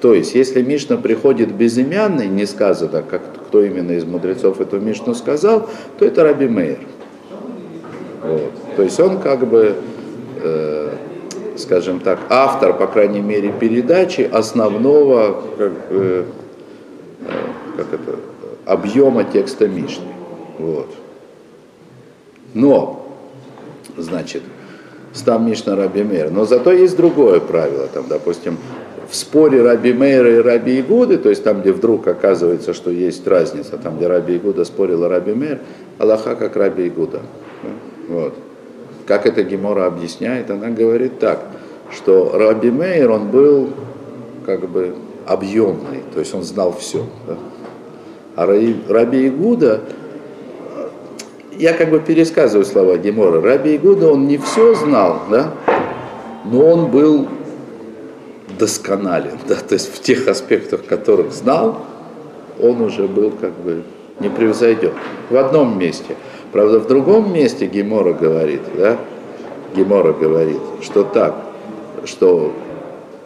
[0.00, 5.14] То есть, если Мишна приходит безымянный, не сказано, как, кто именно из мудрецов эту Мишну
[5.14, 6.80] сказал, то это Раби Мейер.
[8.22, 8.52] Вот.
[8.76, 9.74] То есть он как бы,
[10.42, 10.94] э,
[11.56, 16.24] скажем так, автор, по крайней мере, передачи основного как, э,
[17.76, 18.16] как это,
[18.64, 20.12] объема текста Мишны.
[20.58, 20.94] Вот.
[22.52, 23.06] Но,
[23.96, 24.42] значит,
[25.16, 26.30] стам Мишна Раби Мейр.
[26.30, 27.88] Но зато есть другое правило.
[27.92, 28.58] Там, допустим,
[29.08, 33.26] в споре Раби Мейра и Раби Игуды, то есть там, где вдруг оказывается, что есть
[33.26, 35.60] разница, там, где Раби Игуда спорила Раби Мейр,
[35.98, 37.20] Аллаха как Раби Игуда.
[38.08, 38.34] Вот.
[39.06, 41.40] Как это Гемора объясняет, она говорит так,
[41.92, 43.70] что Раби Мейер, он был
[44.44, 44.94] как бы
[45.26, 47.04] объемный, то есть он знал все.
[47.26, 47.36] Да?
[48.34, 49.80] А Раби Игуда,
[51.58, 55.52] я как бы пересказываю слова Гемора, Раби Игуда, он не все знал, да,
[56.44, 57.28] но он был
[58.58, 61.82] досконален, да, то есть в тех аспектах, которых знал,
[62.60, 63.82] он уже был как бы
[64.20, 64.92] не превзойден.
[65.28, 66.14] В одном месте–
[66.56, 68.96] Правда, в другом месте Гемора говорит, да,
[69.74, 71.34] Гемора говорит, что так,
[72.06, 72.52] что,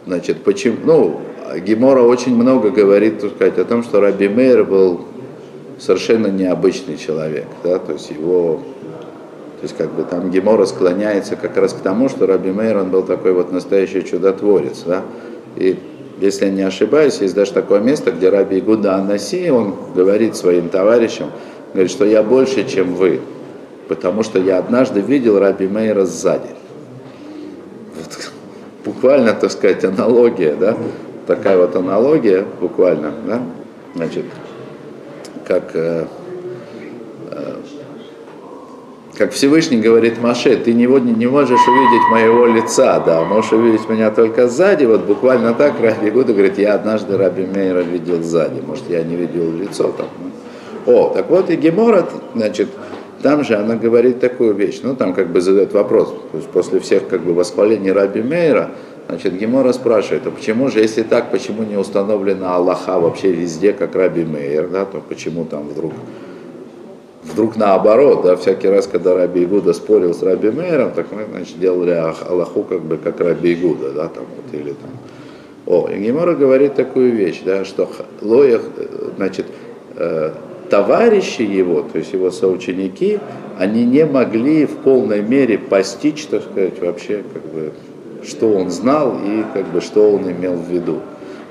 [0.05, 1.21] значит, почему, ну,
[1.59, 5.01] Гемора очень много говорит, так сказать, о том, что Раби Мейер был
[5.81, 8.61] совершенно необычный человек, да, то есть его,
[9.59, 12.91] то есть как бы там Гемора склоняется как раз к тому, что Раби Мейер, он
[12.91, 15.01] был такой вот настоящий чудотворец, да,
[15.55, 15.79] и
[16.19, 20.69] если я не ошибаюсь, есть даже такое место, где Раби Игуда Анаси, он говорит своим
[20.69, 21.31] товарищам,
[21.73, 23.21] Говорит, что я больше, чем вы,
[23.87, 26.49] потому что я однажды видел Раби Мейра сзади.
[27.95, 28.31] Вот,
[28.85, 30.75] буквально, так сказать, аналогия, да,
[31.27, 33.41] такая вот аналогия, буквально, да,
[33.95, 34.25] значит,
[35.51, 36.05] как, э,
[37.31, 37.55] э,
[39.17, 44.11] как Всевышний говорит Маше, ты не, не можешь увидеть моего лица, да, можешь увидеть меня
[44.11, 48.89] только сзади, вот буквально так Раби Гуда говорит, я однажды Раби Мейра видел сзади, может,
[48.89, 50.07] я не видел лицо там,
[50.85, 52.69] о, так вот и Гемора, значит,
[53.21, 56.79] там же она говорит такую вещь, ну там как бы задает вопрос, то есть после
[56.79, 58.71] всех как бы восхвалений Раби Мейра,
[59.07, 63.95] значит, Гемора спрашивает, а почему же, если так, почему не установлена Аллаха вообще везде, как
[63.95, 65.93] Раби Мейер, да, то почему там вдруг
[67.23, 71.59] вдруг наоборот, да, всякий раз, когда Раби Игуда спорил с Раби Мейером, так мы, значит,
[71.59, 74.89] делали Аллаху как бы как Раби Игуда, да, там вот, или там.
[75.67, 77.89] О, и Гемора говорит такую вещь, да, что
[78.21, 78.61] лоях,
[79.17, 79.45] значит,
[79.95, 80.31] э,
[80.69, 83.19] товарищи его, то есть его соученики,
[83.59, 87.73] они не могли в полной мере постичь, так сказать, вообще, как бы,
[88.23, 90.99] что он знал и как бы, что он имел в виду.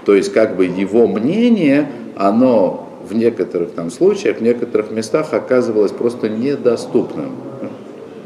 [0.05, 5.93] То есть, как бы его мнение, оно в некоторых там случаях, в некоторых местах оказывалось
[5.93, 7.33] просто недоступным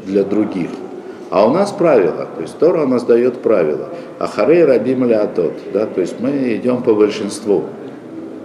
[0.05, 0.69] для других.
[1.31, 3.89] А у нас правило, то есть Тора у нас дает правило.
[4.19, 7.63] Ахарей рабим леатот, да, то есть мы идем по большинству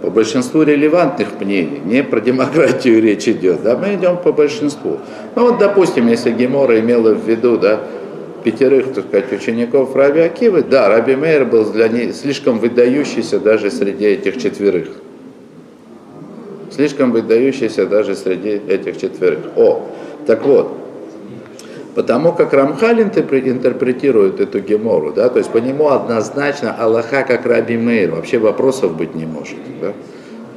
[0.01, 4.97] по большинству релевантных мнений, не про демократию речь идет, да, мы идем по большинству.
[5.35, 7.81] Ну вот, допустим, если Гемора имела в виду, да,
[8.43, 13.71] пятерых, так сказать, учеников Раби Акивы, да, Раби Мейер был для них слишком выдающийся даже
[13.71, 14.89] среди этих четверых.
[16.71, 19.39] Слишком выдающийся даже среди этих четверых.
[19.55, 19.87] О,
[20.25, 20.81] так вот,
[21.93, 27.75] Потому как Рамхаль интерпретирует эту гемору, да, то есть по нему однозначно Аллаха как Раби
[27.75, 29.57] Мейр, вообще вопросов быть не может.
[29.81, 29.93] Да?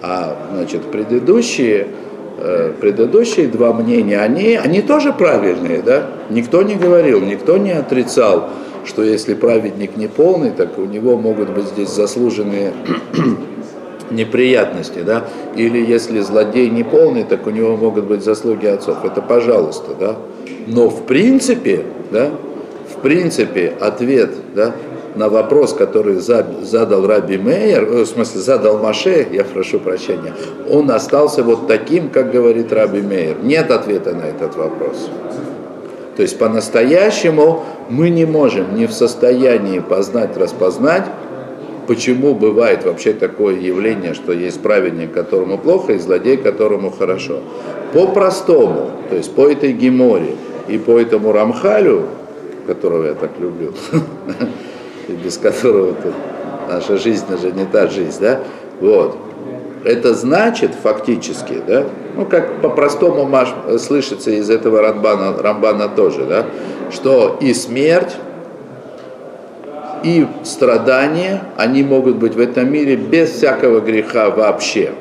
[0.00, 1.88] А значит, предыдущие,
[2.38, 6.10] э, предыдущие два мнения, они, они тоже правильные, да?
[6.30, 8.50] Никто не говорил, никто не отрицал,
[8.84, 12.72] что если праведник не полный, так у него могут быть здесь заслуженные
[14.10, 15.24] неприятности, да?
[15.56, 19.04] Или если злодей не полный, так у него могут быть заслуги отцов.
[19.04, 20.16] Это пожалуйста, да?
[20.66, 22.30] Но в принципе, да,
[22.94, 24.74] в принципе, ответ да,
[25.14, 30.34] на вопрос, который задал Раби Мейер, э, в смысле задал Маше, я прошу прощения,
[30.68, 33.36] он остался вот таким, как говорит Раби Мейер.
[33.42, 35.08] Нет ответа на этот вопрос.
[36.16, 41.04] То есть по-настоящему мы не можем, не в состоянии познать, распознать,
[41.86, 47.40] почему бывает вообще такое явление, что есть праведник, которому плохо, и злодей, которому хорошо.
[47.92, 50.36] По-простому, то есть по этой геморе
[50.68, 52.04] и по этому Рамхалю,
[52.66, 53.72] которого я так люблю,
[55.24, 55.94] без которого
[56.68, 58.40] наша жизнь уже не та жизнь, да,
[58.80, 59.16] вот.
[59.84, 61.84] Это значит фактически, да,
[62.16, 63.28] ну как по-простому
[63.78, 66.46] слышится из этого Рамбана, Рамбана тоже, да,
[66.90, 68.16] что и смерть,
[70.04, 74.92] и страдания, они могут быть в этом мире без всякого греха вообще.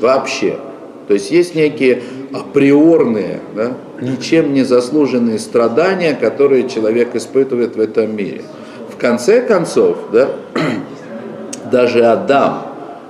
[0.00, 0.58] Вообще.
[1.06, 8.14] То есть есть некие априорные, да, ничем не заслуженные страдания, которые человек испытывает в этом
[8.14, 8.42] мире.
[8.90, 10.28] В конце концов, да,
[11.70, 12.62] даже Адам,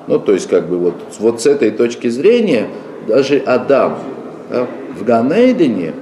[0.07, 2.68] ну то есть как бы вот, вот с этой точки зрения,
[3.07, 3.98] даже Адам
[4.50, 4.66] да,
[4.98, 5.94] в Ганейдене,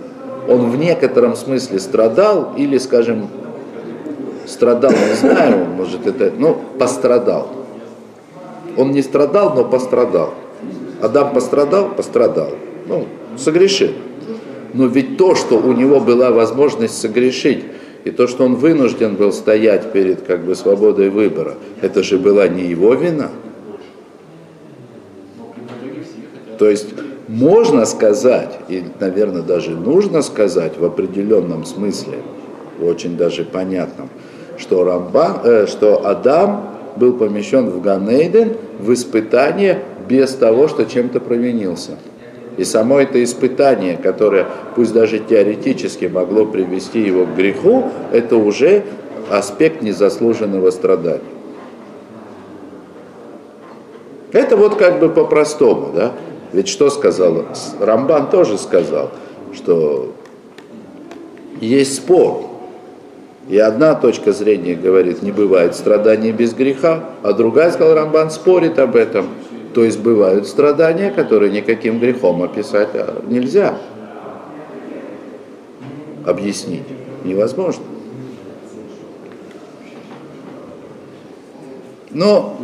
[0.49, 3.29] он в некотором смысле страдал или, скажем,
[4.47, 7.49] страдал, не знаю, может это, ну, пострадал.
[8.77, 10.35] Он не страдал, но пострадал.
[11.03, 12.51] Адам пострадал, пострадал.
[12.89, 13.91] Ну, согрешил.
[14.75, 17.65] Но ведь то, что у него была возможность согрешить,
[18.05, 22.47] и то, что он вынужден был стоять перед как бы свободой выбора, это же была
[22.47, 23.31] не его вина.
[26.59, 26.89] То есть
[27.29, 32.19] можно сказать, и, наверное, даже нужно сказать в определенном смысле,
[32.81, 34.09] очень даже понятном,
[34.59, 41.21] что, Рамбан, э, что Адам был помещен в Ганейден в испытание без того, что чем-то
[41.21, 41.99] провинился.
[42.57, 48.85] И само это испытание, которое, пусть даже теоретически могло привести его к греху, это уже
[49.31, 51.21] аспект незаслуженного страдания.
[54.33, 56.13] Это вот как бы по-простому, да?
[56.53, 57.45] Ведь что сказал?
[57.81, 59.11] Рамбан тоже сказал,
[59.55, 60.13] что
[61.61, 62.43] есть спор.
[63.49, 68.79] И одна точка зрения говорит, не бывает страданий без греха, а другая, сказал Рамбан, спорит
[68.79, 69.27] об этом.
[69.77, 73.77] То есть бывают страдания, которые никаким грехом описать а, нельзя.
[76.25, 76.85] Объяснить
[77.25, 77.85] невозможно.
[82.11, 82.57] Но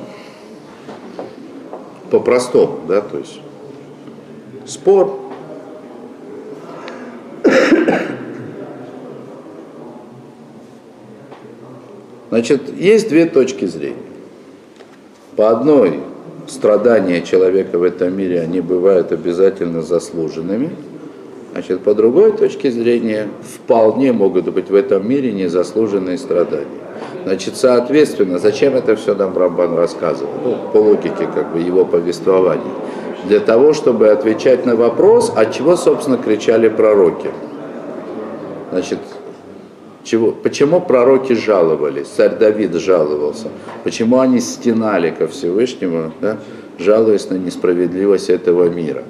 [2.11, 3.41] по-простому, да, то есть
[4.65, 5.21] спор.
[12.31, 13.97] Значит, есть две точки зрения.
[15.37, 16.01] По одной
[16.47, 20.71] страдания человека в этом мире, они бывают обязательно заслуженными.
[21.53, 26.67] Значит, по другой точке зрения, вполне могут быть в этом мире незаслуженные страдания.
[27.25, 30.33] Значит, соответственно, зачем это все нам Рамбан рассказывал?
[30.45, 32.73] Ну, по логике как бы его повествования.
[33.29, 37.31] Для того, чтобы отвечать на вопрос, от чего, собственно, кричали пророки.
[38.73, 38.99] Значит,
[40.05, 43.49] чего, почему пророки жаловались, царь Давид жаловался,
[43.85, 46.39] почему они стенали ко Всевышнему, да,
[46.79, 49.05] жалуясь на несправедливость этого мира.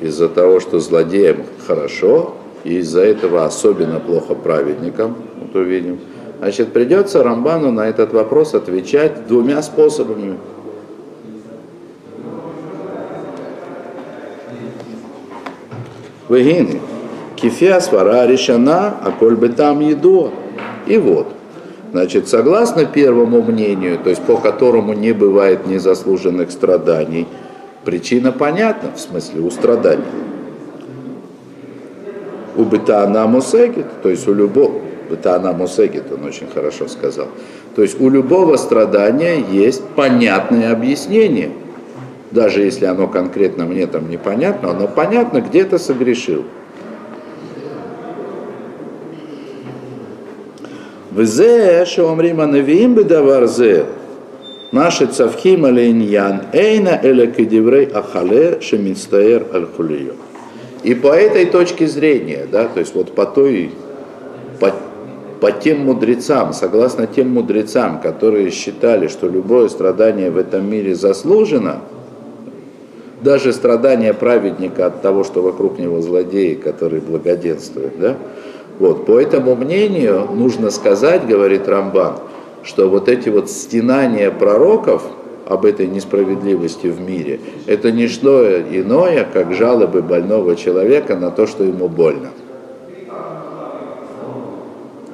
[0.00, 2.34] Из-за того, что злодеям хорошо,
[2.64, 6.00] и из-за этого особенно плохо праведникам, вот увидим.
[6.38, 10.38] Значит, придется Рамбану на этот вопрос отвечать двумя способами.
[16.28, 16.80] Вегины.
[17.44, 20.30] Кифия свара решена, а коль бы там еду.
[20.86, 21.26] И вот.
[21.92, 27.26] Значит, согласно первому мнению, то есть по которому не бывает незаслуженных страданий,
[27.84, 30.04] причина понятна, в смысле у страданий.
[32.56, 34.80] У бытана мусегит, то есть у любого,
[35.10, 37.28] бытана мусегит, он очень хорошо сказал,
[37.76, 41.50] то есть у любого страдания есть понятное объяснение.
[42.30, 46.44] Даже если оно конкретно мне там непонятно, оно понятно, где-то согрешил.
[51.15, 53.83] Взе, שאומרים הנביאים בדבר זה,
[54.71, 59.67] наши цавхим алейньян, эйна эля кедеврей ахале шеминстаэр аль
[60.83, 63.71] И по этой точке зрения, да, то есть вот по той,
[64.59, 64.71] по,
[65.41, 71.77] по тем мудрецам, согласно тем мудрецам, которые считали, что любое страдание в этом мире заслужено,
[73.21, 78.15] даже страдание праведника от того, что вокруг него злодеи, которые благоденствуют, да,
[78.78, 82.16] вот, по этому мнению нужно сказать, говорит Рамбан,
[82.62, 85.02] что вот эти вот стенания пророков,
[85.46, 91.46] об этой несправедливости в мире, это не что иное, как жалобы больного человека на то,
[91.46, 92.30] что ему больно.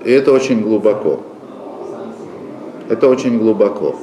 [0.04, 1.20] И это очень глубоко.
[2.88, 3.96] Это очень глубоко.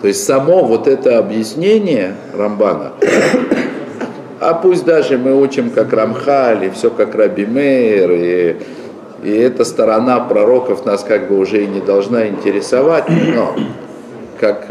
[0.00, 2.92] То есть само вот это объяснение Рамбана,
[4.40, 8.56] а пусть даже мы учим как Рамхаль, и все как Раби Мейер, и,
[9.22, 13.54] и эта сторона пророков нас как бы уже и не должна интересовать, но
[14.40, 14.66] как,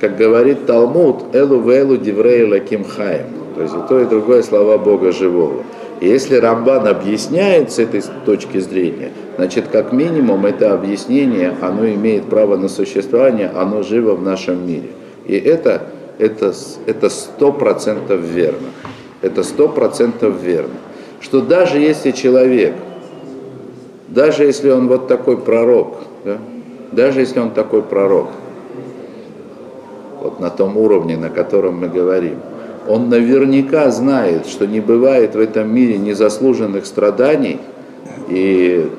[0.00, 4.78] как говорит Талмуд, Элу Велу Диврей Лаким Хаим, то есть и то, и другое слова
[4.78, 5.62] Бога Живого.
[6.00, 12.24] И если Рамбан объясняет с этой точки зрения, значит, как минимум это объяснение, оно имеет
[12.24, 14.88] право на существование, оно живо в нашем мире.
[15.26, 15.82] И это
[16.18, 16.54] это
[16.86, 18.68] это сто процентов верно.
[19.20, 20.74] Это сто процентов верно.
[21.20, 22.74] Что даже если человек,
[24.10, 26.38] даже если он вот такой пророк, да,
[26.92, 28.28] даже если он такой пророк,
[30.20, 32.36] вот на том уровне, на котором мы говорим,
[32.88, 37.60] он наверняка знает, что не бывает в этом мире незаслуженных страданий,
[38.28, 38.90] и,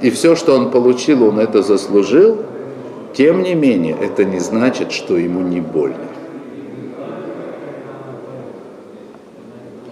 [0.00, 2.38] и все, что он получил, он это заслужил,
[3.12, 5.96] тем не менее, это не значит, что ему не больно.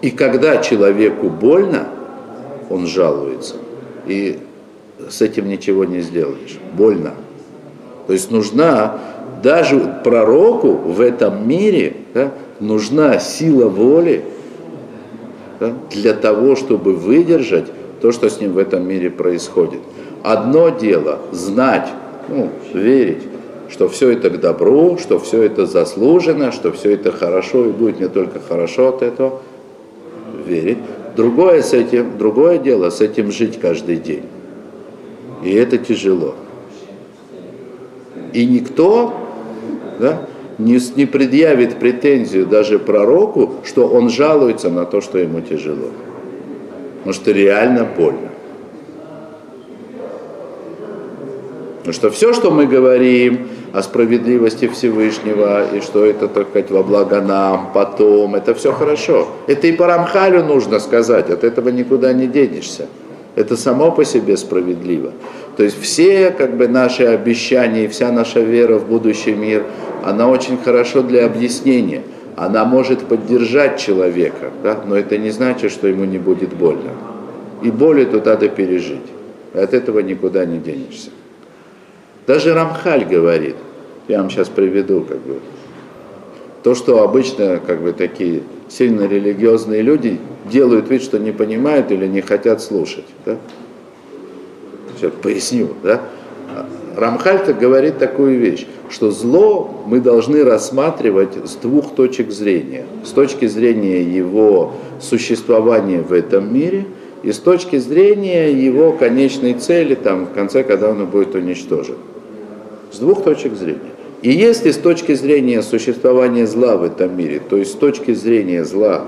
[0.03, 1.87] И когда человеку больно,
[2.69, 3.55] он жалуется.
[4.07, 4.39] И
[5.09, 6.59] с этим ничего не сделаешь.
[6.75, 7.13] Больно.
[8.07, 8.99] То есть нужна
[9.43, 14.25] даже пророку в этом мире да, нужна сила воли
[15.61, 17.67] да, для того, чтобы выдержать
[18.01, 19.81] то, что с ним в этом мире происходит.
[20.23, 21.89] Одно дело знать,
[22.29, 23.23] ну, верить,
[23.69, 28.01] что все это к добру, что все это заслужено, что все это хорошо и будет
[28.01, 29.41] не только хорошо от этого,
[30.47, 30.79] верить.
[31.17, 34.25] Другое, с этим, другое дело с этим жить каждый день.
[35.43, 36.35] И это тяжело.
[38.33, 39.13] И никто
[39.99, 40.27] да,
[40.59, 45.91] не, не предъявит претензию даже пророку, что он жалуется на то, что ему тяжело.
[46.99, 48.31] Потому что реально больно.
[51.79, 56.83] Потому что все, что мы говорим о справедливости Всевышнего, и что это, так сказать, во
[56.83, 59.29] благо нам, потом, это все хорошо.
[59.47, 62.87] Это и по Рамхалю нужно сказать, от этого никуда не денешься.
[63.35, 65.13] Это само по себе справедливо.
[65.57, 69.65] То есть все как бы наши обещания и вся наша вера в будущий мир,
[70.05, 72.03] она очень хорошо для объяснения.
[72.37, 74.81] Она может поддержать человека, да?
[74.87, 76.91] но это не значит, что ему не будет больно.
[77.63, 79.01] И боль эту надо пережить.
[79.55, 81.11] От этого никуда не денешься.
[82.27, 83.57] Даже Рамхаль говорит,
[84.09, 85.41] я вам сейчас приведу, как бы,
[86.63, 90.19] то, что обычно как бы такие сильно религиозные люди
[90.51, 93.05] делают вид, что не понимают или не хотят слушать.
[93.27, 93.37] Да?
[94.97, 95.71] Сейчас поясню.
[95.83, 96.03] Да?
[96.97, 102.85] Рамхальта говорит такую вещь, что зло мы должны рассматривать с двух точек зрения.
[103.05, 106.85] С точки зрения его существования в этом мире
[107.23, 111.97] и с точки зрения его конечной цели, там, в конце, когда он будет уничтожен.
[112.93, 113.93] С двух точек зрения.
[114.21, 118.65] И если с точки зрения существования зла в этом мире, то есть с точки зрения
[118.65, 119.07] зла,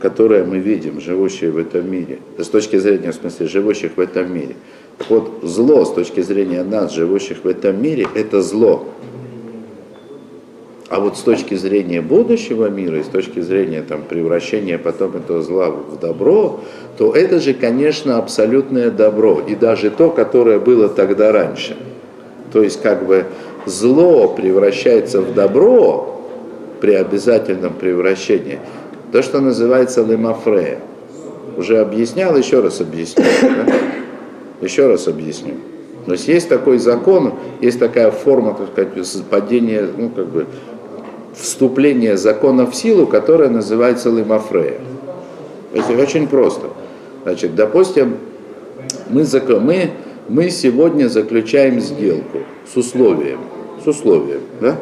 [0.00, 4.34] которое мы видим, живущее в этом мире, с точки зрения, в смысле, живущих в этом
[4.34, 4.56] мире,
[5.08, 8.86] вот зло с точки зрения нас, живущих в этом мире, это зло.
[10.90, 15.42] А вот с точки зрения будущего мира и с точки зрения там, превращения потом этого
[15.42, 16.60] зла в добро,
[16.96, 19.40] то это же, конечно, абсолютное добро.
[19.40, 21.76] И даже то, которое было тогда раньше.
[22.52, 23.26] То есть как бы
[23.66, 26.20] зло превращается в добро
[26.80, 28.60] при обязательном превращении.
[29.10, 30.78] То, что называется лемафрея.
[31.56, 33.24] Уже объяснял, еще раз объясню.
[33.42, 33.72] Да?
[34.60, 35.54] Еще раз объясню.
[36.06, 40.46] То есть есть такой закон, есть такая форма, так сказать, падения, ну, как бы,
[41.34, 44.80] вступления закона в силу, которая называется лимафрея.
[45.72, 46.68] Это очень просто.
[47.24, 48.16] Значит, допустим,
[49.08, 49.24] мы,
[49.60, 49.90] мы,
[50.28, 52.40] мы сегодня заключаем сделку
[52.72, 53.40] с условием,
[53.82, 54.76] с условием, да?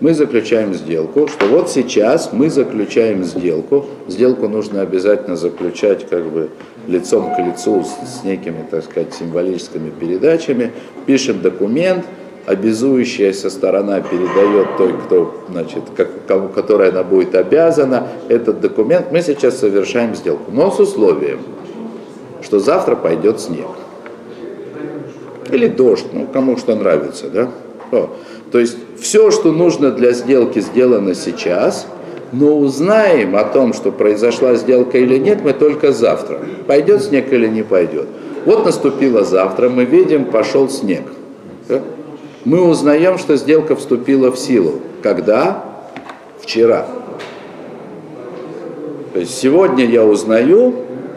[0.00, 3.86] мы заключаем сделку, что вот сейчас мы заключаем сделку.
[4.06, 6.50] Сделку нужно обязательно заключать как бы
[6.86, 10.72] лицом к лицу с, с некими, так сказать, символическими передачами.
[11.06, 12.04] Пишем документ,
[12.46, 19.06] обязующаяся сторона передает той, кто, значит, как, кому, которой она будет обязана этот документ.
[19.10, 21.40] Мы сейчас совершаем сделку, но с условием,
[22.42, 23.66] что завтра пойдет снег.
[25.50, 27.48] Или дождь, ну кому что нравится, да?
[27.92, 28.10] О.
[28.52, 31.86] То есть все, что нужно для сделки, сделано сейчас,
[32.32, 36.40] но узнаем о том, что произошла сделка или нет, мы только завтра.
[36.66, 38.06] Пойдет снег или не пойдет.
[38.44, 41.02] Вот наступило завтра, мы видим, пошел снег.
[42.44, 44.80] Мы узнаем, что сделка вступила в силу.
[45.02, 45.64] Когда?
[46.40, 46.86] Вчера.
[49.12, 50.74] То есть сегодня я узнаю,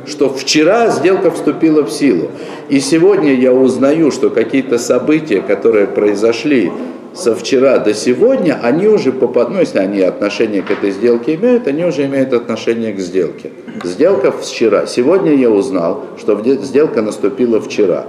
[0.08, 2.32] что вчера сделка вступила в силу.
[2.70, 6.72] И сегодня я узнаю, что какие-то события, которые произошли
[7.14, 11.68] со вчера до сегодня, они уже попадают, ну, если они отношение к этой сделке имеют,
[11.68, 13.52] они уже имеют отношение к сделке.
[13.84, 14.86] Сделка вчера.
[14.86, 18.06] Сегодня я узнал, что сделка наступила вчера.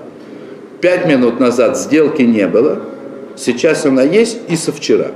[0.81, 2.81] Пять минут назад сделки не было,
[3.37, 5.09] сейчас она есть и со вчера.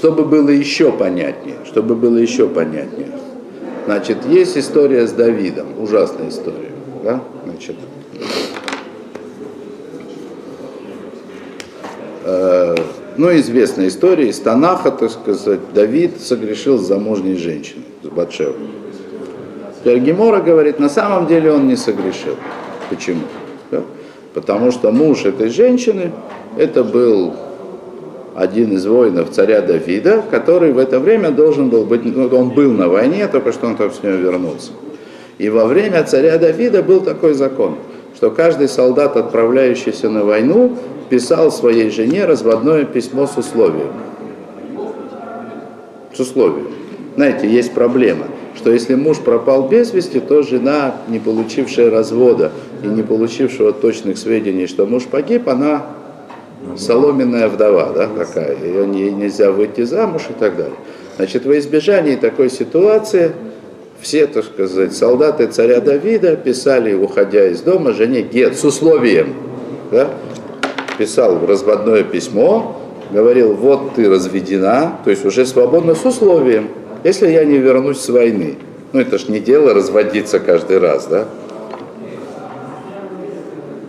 [0.00, 3.08] Чтобы было еще понятнее, чтобы было еще понятнее.
[3.84, 6.70] Значит, есть история с Давидом, ужасная история.
[7.04, 7.20] Да?
[7.44, 7.76] Значит,
[12.24, 12.74] э,
[13.18, 18.56] ну, известная история из Танаха, так сказать, Давид согрешил с замужней женщиной, с Батшевой.
[19.84, 22.36] Гемора говорит, на самом деле он не согрешил.
[22.88, 23.24] Почему?
[23.70, 23.82] Да?
[24.32, 26.10] Потому что муж этой женщины,
[26.56, 27.34] это был
[28.34, 32.72] один из воинов царя Давида, который в это время должен был быть, ну, он был
[32.72, 34.72] на войне, только что он там с нее вернулся.
[35.38, 37.76] И во время царя Давида был такой закон,
[38.14, 40.76] что каждый солдат, отправляющийся на войну,
[41.08, 43.88] писал своей жене разводное письмо с условием.
[46.14, 46.68] С условием.
[47.16, 52.52] Знаете, есть проблема, что если муж пропал без вести, то жена, не получившая развода
[52.82, 55.86] и не получившего точных сведений, что муж погиб, она
[56.76, 60.76] соломенная вдова, да, такая, ее не, нельзя выйти замуж и так далее.
[61.16, 63.32] Значит, во избежании такой ситуации
[64.00, 69.34] все, так сказать, солдаты царя Давида писали, уходя из дома, жене Гет с условием,
[69.90, 70.10] да,
[70.98, 72.76] писал разводное письмо,
[73.10, 76.68] говорил, вот ты разведена, то есть уже свободно с условием,
[77.04, 78.56] если я не вернусь с войны.
[78.92, 81.26] Ну это ж не дело разводиться каждый раз, да?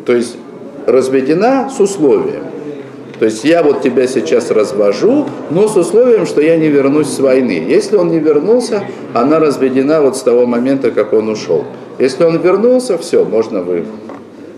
[0.06, 0.38] То есть
[0.86, 2.44] разведена с условием.
[3.22, 7.20] То есть я вот тебя сейчас развожу, но с условием, что я не вернусь с
[7.20, 7.52] войны.
[7.52, 11.66] Если он не вернулся, она разведена вот с того момента, как он ушел.
[12.00, 13.86] Если он вернулся, все, можно, вы,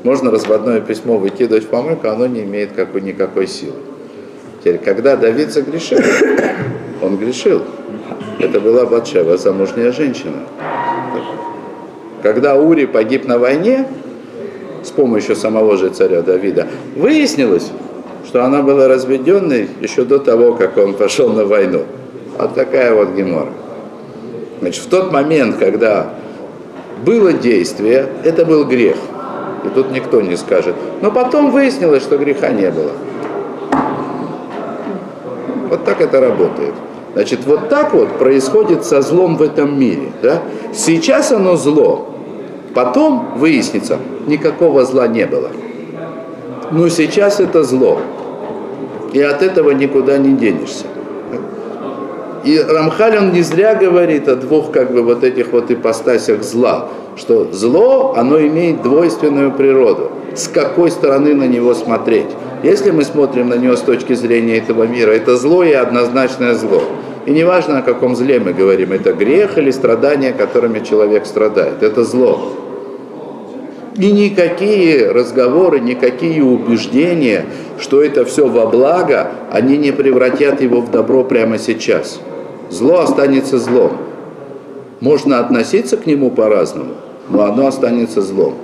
[0.04, 3.74] можно разводное письмо выкидывать в помойку, оно не имеет какой, никакой силы.
[4.62, 6.00] Теперь, когда Давид согрешил,
[7.02, 7.64] он грешил.
[8.40, 10.38] Это была Батшева, замужняя женщина.
[12.22, 13.90] Когда Ури погиб на войне,
[14.84, 17.70] с помощью самого же царя Давида, выяснилось,
[18.34, 21.84] что она была разведенной еще до того, как он пошел на войну.
[22.36, 23.50] Вот такая вот гемора.
[24.60, 26.16] Значит, в тот момент, когда
[27.06, 28.96] было действие, это был грех.
[29.64, 30.74] И тут никто не скажет.
[31.04, 32.94] Но потом выяснилось, что греха не было.
[35.70, 36.74] Вот так это работает.
[37.14, 40.12] Значит, вот так вот происходит со злом в этом мире.
[40.24, 40.42] Да?
[40.74, 42.08] Сейчас оно зло.
[42.74, 45.50] Потом выяснится, никакого зла не было.
[46.72, 48.00] Но сейчас это зло.
[49.14, 50.86] И от этого никуда не денешься.
[52.44, 56.90] И Рамхаль, он не зря говорит о двух как бы вот этих вот ипостасях зла,
[57.16, 60.12] что зло, оно имеет двойственную природу.
[60.36, 62.28] С какой стороны на него смотреть?
[62.64, 66.82] Если мы смотрим на него с точки зрения этого мира, это зло и однозначное зло.
[67.26, 72.04] И неважно, о каком зле мы говорим, это грех или страдания, которыми человек страдает, это
[72.04, 72.52] зло.
[73.96, 77.46] И никакие разговоры, никакие убеждения,
[77.80, 82.20] что это все во благо, они не превратят его в добро прямо сейчас.
[82.70, 83.98] Зло останется злом.
[85.00, 86.94] Можно относиться к нему по-разному,
[87.30, 88.56] но оно останется злом.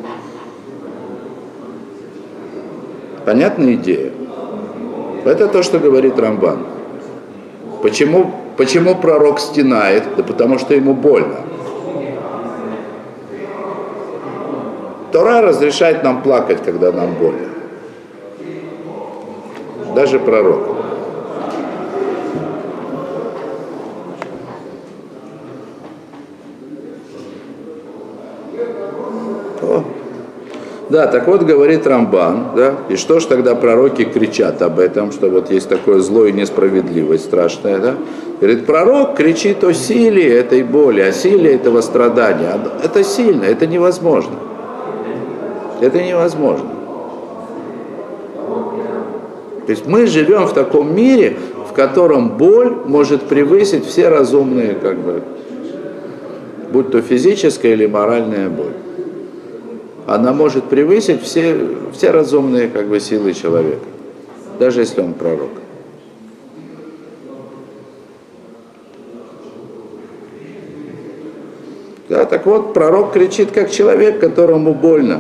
[3.25, 4.11] Понятная идея?
[5.25, 6.65] Это то, что говорит Рамбан.
[7.83, 10.03] Почему, почему пророк стенает?
[10.17, 11.41] Да потому что ему больно.
[15.19, 17.49] Тора разрешает нам плакать, когда нам больно.
[19.93, 20.77] Даже пророк.
[30.89, 35.29] Да, так вот говорит Рамбан, да, и что ж тогда пророки кричат об этом, что
[35.29, 37.95] вот есть такое зло и несправедливость страшная, да?
[38.39, 42.57] Говорит, пророк кричит о силе этой боли, о силе этого страдания.
[42.85, 44.35] Это сильно, это невозможно.
[45.81, 46.69] Это невозможно.
[49.65, 51.37] То есть мы живем в таком мире,
[51.69, 55.21] в котором боль может превысить все разумные, как бы,
[56.71, 58.73] будь то физическая или моральная боль.
[60.07, 61.55] Она может превысить все,
[61.93, 63.85] все разумные как бы, силы человека,
[64.57, 65.49] даже если он пророк.
[72.09, 75.19] Да, так вот, пророк кричит как человек, которому больно.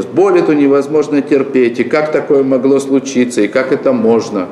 [0.00, 4.46] То есть боль эту невозможно терпеть, и как такое могло случиться, и как это можно.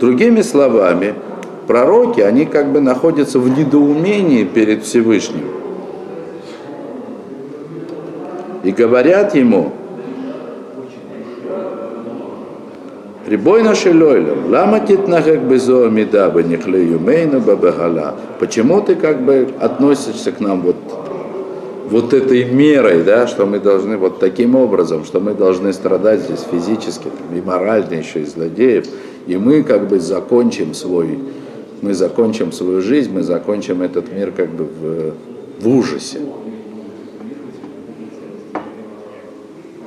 [0.00, 1.14] Другими словами,
[1.68, 5.44] пророки, они как бы находятся в недоумении перед Всевышним.
[8.64, 9.70] И говорят ему,
[13.26, 18.14] Рибойна шелойлем, лама титнахек безо амидаба нихлею мейну бабагала.
[18.38, 20.76] Почему ты как бы относишься к нам вот,
[21.90, 26.46] вот этой мерой, да, что мы должны вот таким образом, что мы должны страдать здесь
[26.50, 28.86] физически там, и морально еще и злодеев,
[29.26, 31.18] и мы как бы закончим свой,
[31.82, 36.20] мы закончим свою жизнь, мы закончим этот мир как бы в, в ужасе.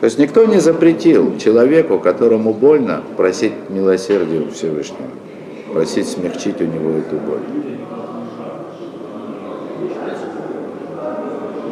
[0.04, 5.08] То есть никто не запретил человеку, которому больно, просить милосердия у Всевышнего,
[5.72, 7.40] просить смягчить у него эту боль.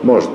[0.04, 0.32] Можно.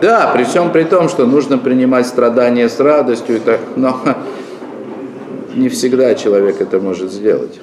[0.00, 3.98] Да, при всем при том, что нужно принимать страдания с радостью, так, но
[5.56, 7.58] не всегда человек это может сделать.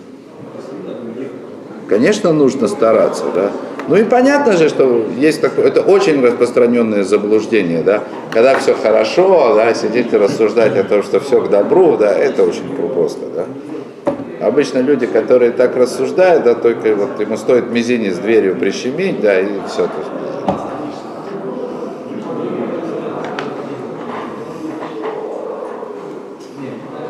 [1.87, 3.51] Конечно, нужно стараться, да,
[3.89, 9.55] ну и понятно же, что есть такое, это очень распространенное заблуждение, да, когда все хорошо,
[9.55, 13.45] да, сидите рассуждать о том, что все к добру, да, это очень просто, да.
[14.45, 19.47] Обычно люди, которые так рассуждают, да, только вот ему стоит мизинец дверью прищемить, да, и
[19.67, 19.89] все.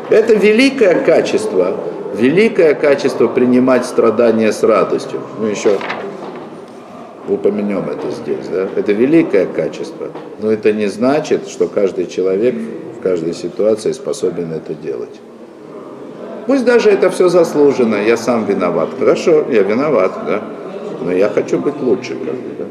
[0.08, 1.76] Это великое качество,
[2.16, 5.20] великое качество принимать страдания с радостью.
[5.38, 5.78] Ну еще
[7.30, 8.48] упомянем это здесь.
[8.52, 8.68] Да?
[8.76, 10.08] Это великое качество,
[10.40, 12.54] но это не значит, что каждый человек
[12.98, 15.20] в каждой ситуации способен это делать.
[16.46, 18.90] Пусть даже это все заслужено, я сам виноват.
[18.98, 20.42] Хорошо, я виноват, да?
[21.02, 22.14] но я хочу быть лучше.
[22.14, 22.64] Как бы, да?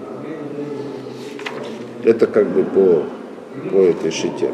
[2.03, 3.03] Это как бы по,
[3.70, 4.49] по этой шите.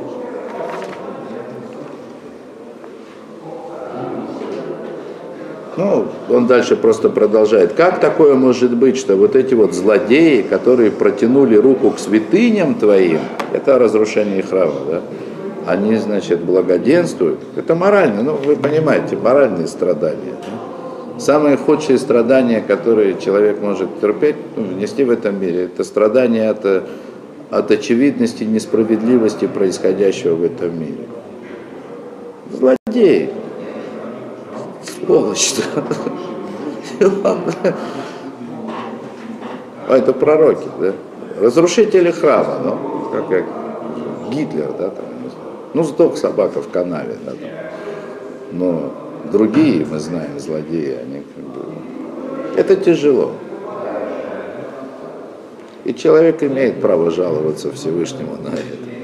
[5.78, 7.74] Ну, он дальше просто продолжает.
[7.74, 13.20] Как такое может быть, что вот эти вот злодеи, которые протянули руку к святыням твоим,
[13.52, 15.02] это разрушение храма, да?
[15.68, 17.40] Они, значит, благоденствуют.
[17.56, 20.36] Это морально, ну, вы понимаете, моральные страдания.
[20.46, 21.20] Да?
[21.20, 26.66] Самые худшие страдания, которые человек может терпеть, ну, внести в этом мире, это страдания от,
[27.50, 31.06] от очевидности несправедливости происходящего в этом мире.
[32.52, 33.32] Злодеи
[35.06, 35.56] сволочь.
[39.88, 40.94] А это пророки, да?
[41.40, 43.46] Разрушители храма, ну, как, как
[44.32, 45.06] Гитлер, да, там,
[45.74, 47.40] ну, сдох собака в канаве, да, там.
[48.52, 48.94] но
[49.32, 51.66] другие, мы знаем, злодеи, они как бы...
[52.58, 53.34] Это тяжело.
[55.84, 58.95] И человек имеет право жаловаться Всевышнему на это.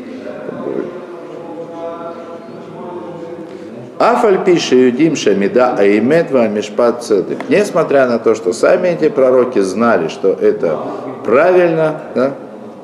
[4.01, 7.37] Афаль пишет Юдим Шамида Аиметва Мишпат Цедек.
[7.49, 10.79] Несмотря на то, что сами эти пророки знали, что это
[11.23, 12.33] правильно, да,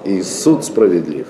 [0.05, 1.25] и суд справедлив.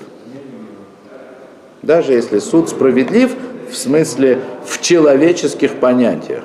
[1.80, 3.34] Даже если суд справедлив,
[3.70, 6.44] в смысле в человеческих понятиях.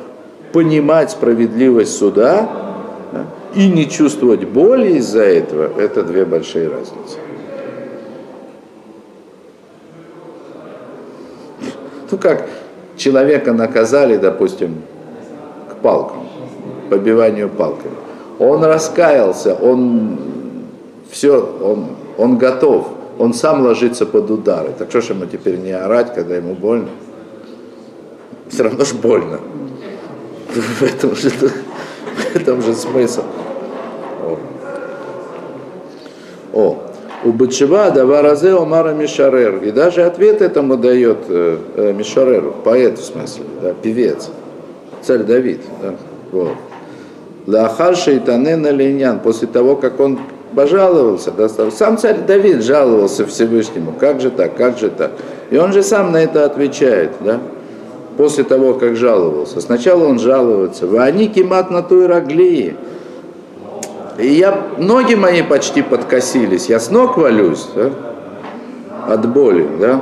[0.54, 2.50] Понимать справедливость суда
[3.12, 3.26] да,
[3.56, 7.18] и не чувствовать боли из-за этого, это две большие разницы.
[12.10, 12.48] Ну как,
[12.98, 14.82] человека наказали, допустим,
[15.70, 16.28] к палкам,
[16.90, 17.96] побиванию палками.
[18.40, 20.18] Он раскаялся, он
[21.12, 21.88] все, он,
[22.18, 22.88] он готов,
[23.20, 24.72] он сам ложится под удары.
[24.78, 26.90] Так что ж ему теперь не орать, когда ему больно?
[28.50, 29.40] Все равно ж больно.
[30.54, 33.24] В этом же, в этом же смысл.
[34.24, 34.38] О.
[36.54, 36.93] О.
[37.26, 39.64] У Бачева Даваразе Омара Мишарер.
[39.64, 44.30] И даже ответ этому дает э, э, Мишареру, поэт в смысле, да, певец,
[45.02, 45.62] царь Давид.
[45.82, 45.94] Да,
[46.32, 46.56] вот.
[47.48, 50.20] Лахар Шейтанена Линьян, после того, как он
[50.54, 55.12] пожаловался, да, сам царь Давид жаловался Всевышнему, как же так, как же так.
[55.50, 57.40] И он же сам на это отвечает, да,
[58.18, 59.62] после того, как жаловался.
[59.62, 62.76] Сначала он жалуется, «Вани кимат на той раглии»,
[64.18, 67.92] и я, ноги мои почти подкосились, я с ног валюсь да?
[69.08, 70.02] от боли, да.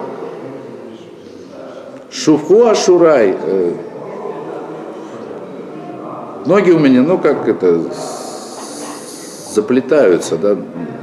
[2.11, 3.71] Шуфху Ашурай, э,
[6.45, 7.81] ноги у меня, ну как это,
[9.53, 10.57] заплетаются, да,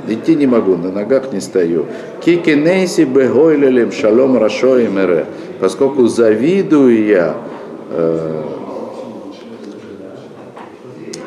[0.06, 1.86] идти не могу, на ногах не стою.
[2.20, 5.26] Кики нейси бегойлелем шалом рашо и мере,
[5.60, 7.34] поскольку завидую я
[7.90, 8.42] э,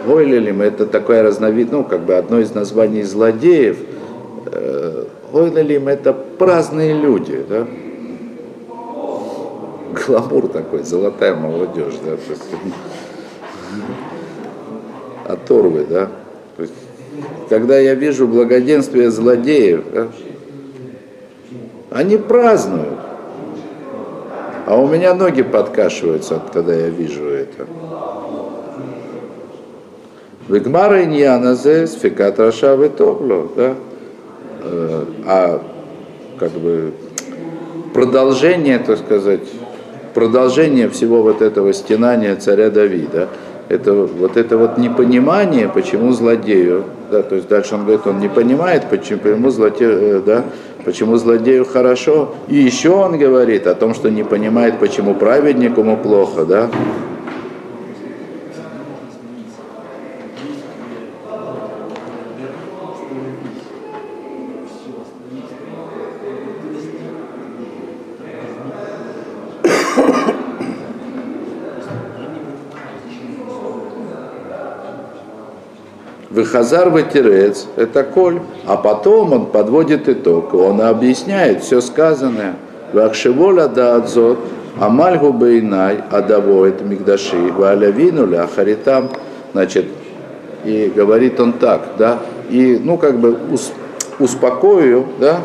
[0.06, 3.78] Гойлелим это такое разновид, ну, как бы одно из названий злодеев.
[5.32, 7.68] Гойлелим это праздные люди, да?
[9.94, 12.18] Гламур такой, золотая молодежь, да?
[15.34, 16.10] Оторвы, да?
[17.50, 20.08] Когда я вижу благоденствие злодеев, да,
[21.92, 23.00] они празднуют.
[24.66, 27.68] А у меня ноги подкашиваются, когда я вижу это.
[30.48, 33.76] Вегмара иньяназе сфикат рашавы тобло, да?
[34.64, 35.62] Э, а
[36.40, 36.94] как бы
[37.94, 39.48] продолжение, так сказать,
[40.14, 43.30] продолжение всего вот этого стенания царя Давида,
[43.70, 48.28] это вот это вот непонимание, почему злодею, да, то есть дальше он говорит, он не
[48.28, 50.46] понимает, почему, почему злодею, э, да,
[50.84, 55.96] почему злодею хорошо, и еще он говорит о том, что не понимает, почему праведнику ему
[55.96, 56.70] плохо, да,
[76.42, 78.40] Выхазар Ватерец– это коль.
[78.66, 82.56] А потом он подводит итог, он объясняет все сказанное.
[82.94, 84.40] Вахшеволя да адзот,
[84.80, 89.10] амальгу бейнай, адаво это мигдаши, валявину ля харитам.
[89.54, 89.86] Значит,
[90.66, 92.20] и говорит он так, да,
[92.50, 93.38] и, ну, как бы
[94.18, 95.42] успокою, да,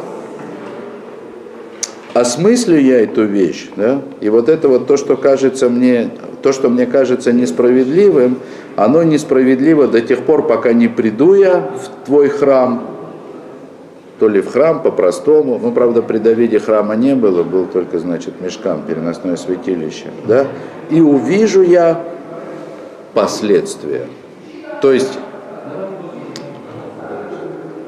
[2.15, 6.11] осмыслю я эту вещь, да, и вот это вот то, что кажется мне,
[6.43, 8.39] то, что мне кажется несправедливым,
[8.77, 12.83] оно несправедливо до тех пор, пока не приду я в твой храм,
[14.19, 18.41] то ли в храм по-простому, ну, правда, при Давиде храма не было, был только, значит,
[18.41, 20.47] мешкам, переносное святилище, да,
[20.91, 22.01] и увижу я
[23.15, 24.07] последствия.
[24.81, 25.19] То есть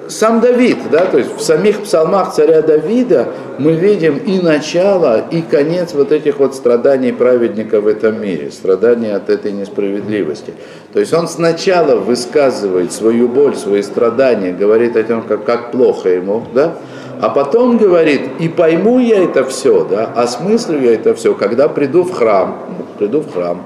[0.08, 3.28] сам Давид, да, то есть в самих псалмах царя Давида
[3.58, 9.10] мы видим и начало, и конец вот этих вот страданий праведника в этом мире, страданий
[9.10, 10.54] от этой несправедливости.
[10.92, 16.08] То есть он сначала высказывает свою боль, свои страдания, говорит о том, как, как плохо
[16.08, 16.74] ему, да,
[17.20, 22.04] а потом говорит, и пойму я это все, да, осмыслю я это все, когда приду
[22.04, 22.58] в храм,
[22.98, 23.62] приду в храм,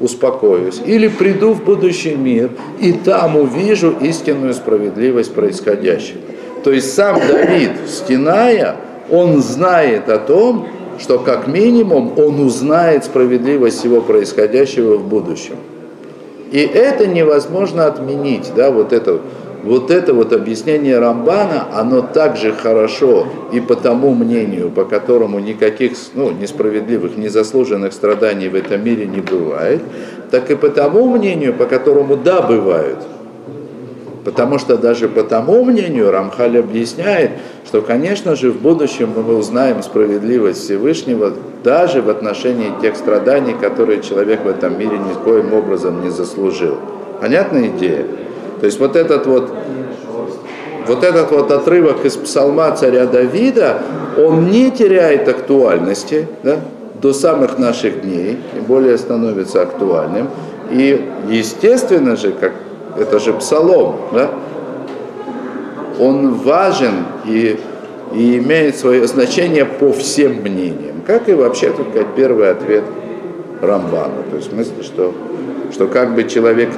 [0.00, 6.20] успокоюсь, или приду в будущий мир и там увижу истинную справедливость происходящего.
[6.62, 8.76] То есть сам Давид, стеная,
[9.10, 10.66] он знает о том,
[10.98, 15.56] что как минимум он узнает справедливость всего происходящего в будущем.
[16.50, 19.20] И это невозможно отменить, да, вот это
[19.64, 25.92] вот это вот объяснение Рамбана, оно также хорошо и по тому мнению, по которому никаких
[26.14, 29.80] ну, несправедливых, незаслуженных страданий в этом мире не бывает,
[30.30, 32.98] так и по тому мнению, по которому да, бывают.
[34.24, 37.32] Потому что даже по тому мнению Рамхаль объясняет,
[37.66, 44.02] что, конечно же, в будущем мы узнаем справедливость Всевышнего даже в отношении тех страданий, которые
[44.02, 46.76] человек в этом мире никоим образом не заслужил.
[47.20, 48.06] Понятная идея?
[48.60, 49.52] То есть вот этот вот,
[50.86, 53.82] вот этот вот отрывок из псалма царя Давида,
[54.18, 56.58] он не теряет актуальности да,
[57.00, 60.28] до самых наших дней, и более становится актуальным.
[60.70, 62.52] И естественно же, как
[62.98, 64.30] это же псалом, да,
[65.98, 67.58] он важен и,
[68.14, 72.84] и имеет свое значение по всем мнениям, как и вообще только первый ответ
[73.60, 74.22] Рамбана.
[74.30, 75.14] То есть в смысле, что,
[75.72, 76.70] что как бы человек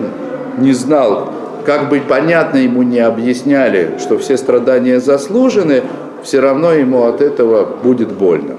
[0.58, 1.30] не знал
[1.66, 5.82] как бы понятно ему не объясняли, что все страдания заслужены,
[6.22, 8.54] все равно ему от этого будет больно.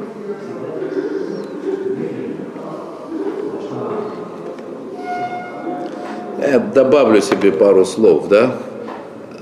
[6.45, 8.51] Я добавлю себе пару слов, да.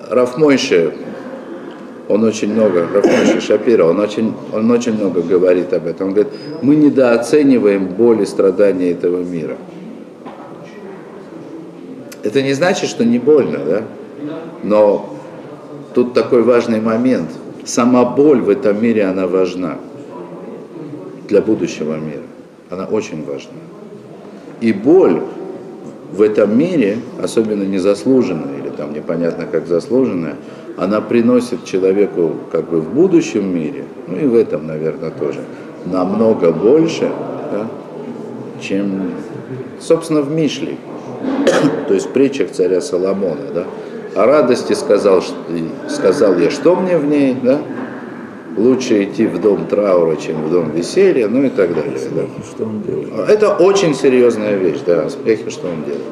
[0.09, 0.93] Рафмойше,
[2.07, 6.09] он очень много, Рафмойше Шапира, он очень, он очень много говорит об этом.
[6.09, 9.57] Он говорит, мы недооцениваем боль и страдания этого мира.
[12.26, 13.84] Это не значит, что не больно, да?
[14.64, 15.16] Но
[15.94, 17.30] тут такой важный момент.
[17.66, 19.78] Сама боль в этом мире, она важна
[21.28, 22.24] для будущего мира.
[22.72, 23.52] Она очень важна.
[24.60, 25.22] И боль
[26.12, 30.36] в этом мире, особенно незаслуженная или там непонятно как заслуженная,
[30.78, 35.42] она приносит человеку как бы в будущем мире, ну и в этом, наверное, тоже,
[35.86, 37.12] намного больше,
[37.52, 37.68] да,
[38.60, 39.12] чем,
[39.80, 40.78] собственно, в Мишле
[41.88, 43.66] то есть в притчах царя Соломона, да,
[44.16, 45.24] о радости сказал,
[45.89, 47.59] сказал я, что мне в ней, да,
[48.57, 51.97] лучше идти в дом траура, чем в дом веселья, ну и так далее.
[52.11, 52.22] Да.
[52.43, 53.30] Что он делает?
[53.30, 56.03] Это очень серьезная вещь, да, успехи, что он делает.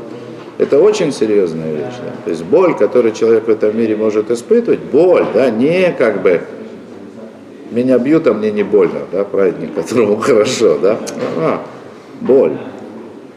[0.57, 1.95] Это очень серьезная вещь.
[2.05, 2.11] Да?
[2.25, 6.41] То есть боль, которую человек в этом мире может испытывать, боль, да, не как бы
[7.71, 10.99] меня бьют, а мне не больно, да, праведник, которому хорошо, да,
[11.37, 11.61] а,
[12.21, 12.57] боль.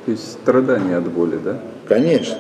[0.05, 1.59] То есть страдание от боли, да?
[1.89, 2.37] Конечно.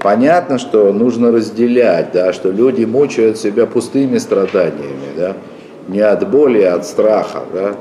[0.00, 5.34] Понятно, что нужно разделять, да, что люди мучают себя пустыми страданиями, да,
[5.88, 7.74] не от боли, а от страха, да.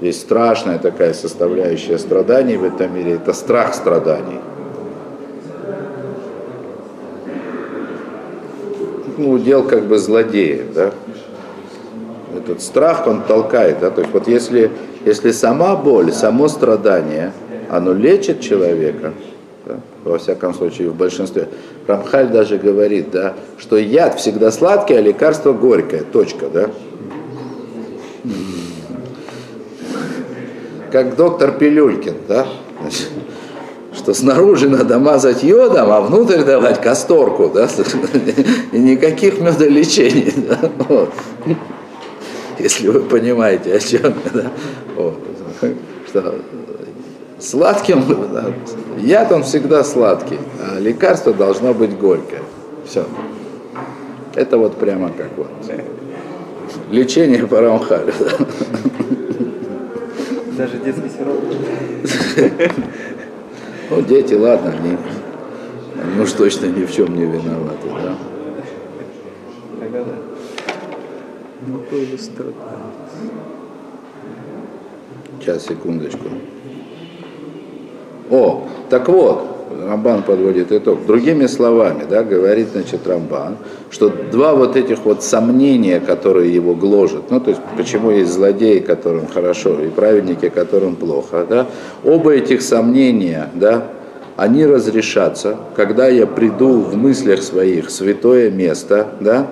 [0.00, 4.40] Есть страшная такая составляющая страданий в этом мире, это страх страданий.
[9.16, 10.90] Ну, удел как бы злодеев, да.
[12.36, 14.70] Этот страх, он толкает, да, то есть вот если,
[15.06, 17.32] если сама боль, само страдание,
[17.70, 19.12] оно лечит человека,
[19.64, 21.48] да, во всяком случае в большинстве.
[21.86, 26.70] Рамхаль даже говорит, да, что яд всегда сладкий, а лекарство горькое, точка, да.
[30.90, 32.46] Как доктор Пилюлькин, да,
[33.92, 37.68] что снаружи надо мазать йодом, а внутрь давать касторку, да,
[38.72, 41.10] и никаких медолечений, да, вот.
[42.58, 44.50] если вы понимаете, о чем да,
[44.96, 45.18] вот.
[46.08, 46.34] что
[47.38, 48.04] сладким,
[48.98, 52.42] яд он всегда сладкий, а лекарство должно быть горькое,
[52.86, 53.04] все.
[54.34, 55.48] Это вот прямо как вот
[56.90, 58.12] лечение по Рамхалю.
[58.18, 58.46] Да.
[60.56, 61.44] Даже детский сироп.
[63.88, 64.96] Ну, дети, ладно, они,
[66.02, 68.16] они уж точно ни в чем не виноваты, да.
[69.78, 70.14] Тогда да.
[71.68, 71.84] Ну.
[75.38, 76.24] Сейчас, секундочку.
[78.30, 81.06] О, так вот, Рамбан подводит итог.
[81.06, 83.56] Другими словами, да, говорит, значит, Рамбан,
[83.90, 88.78] что два вот этих вот сомнения, которые его гложат, ну, то есть, почему есть злодеи,
[88.80, 91.66] которым хорошо, и праведники, которым плохо, да,
[92.04, 93.88] оба этих сомнения, да,
[94.36, 99.46] они разрешатся, когда я приду в мыслях своих в святое место, да,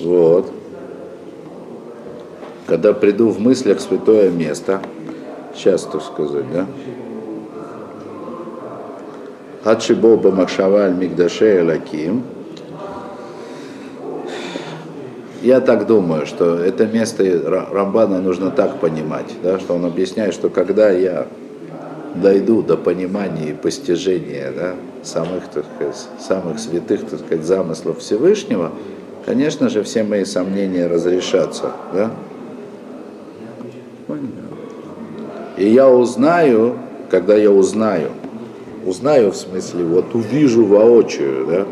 [0.00, 0.50] вот,
[2.66, 4.80] когда приду в мыслях в святое место,
[5.54, 6.66] сейчас, так сказать, да,
[9.66, 12.22] Адшибо Бамакшаваль Мигдаше Элаким.
[15.42, 17.24] Я так думаю, что это место
[17.72, 21.26] Рамбана нужно так понимать, да, что он объясняет, что когда я
[22.14, 28.70] дойду до понимания и постижения да, самых, так сказать, самых святых так сказать, замыслов Всевышнего,
[29.24, 31.72] конечно же, все мои сомнения разрешатся.
[31.92, 32.10] Да?
[35.56, 36.76] И я узнаю,
[37.10, 38.10] когда я узнаю,
[38.86, 41.66] узнаю, в смысле, вот увижу воочию, да,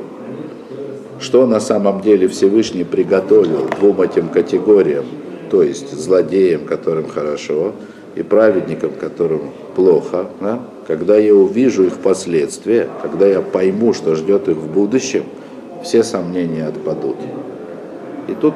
[1.20, 5.04] что на самом деле Всевышний приготовил двум этим категориям,
[5.50, 7.72] то есть злодеям, которым хорошо,
[8.16, 14.48] и праведникам, которым плохо, да, когда я увижу их последствия, когда я пойму, что ждет
[14.48, 15.24] их в будущем,
[15.82, 17.16] все сомнения отпадут.
[18.28, 18.54] И тут,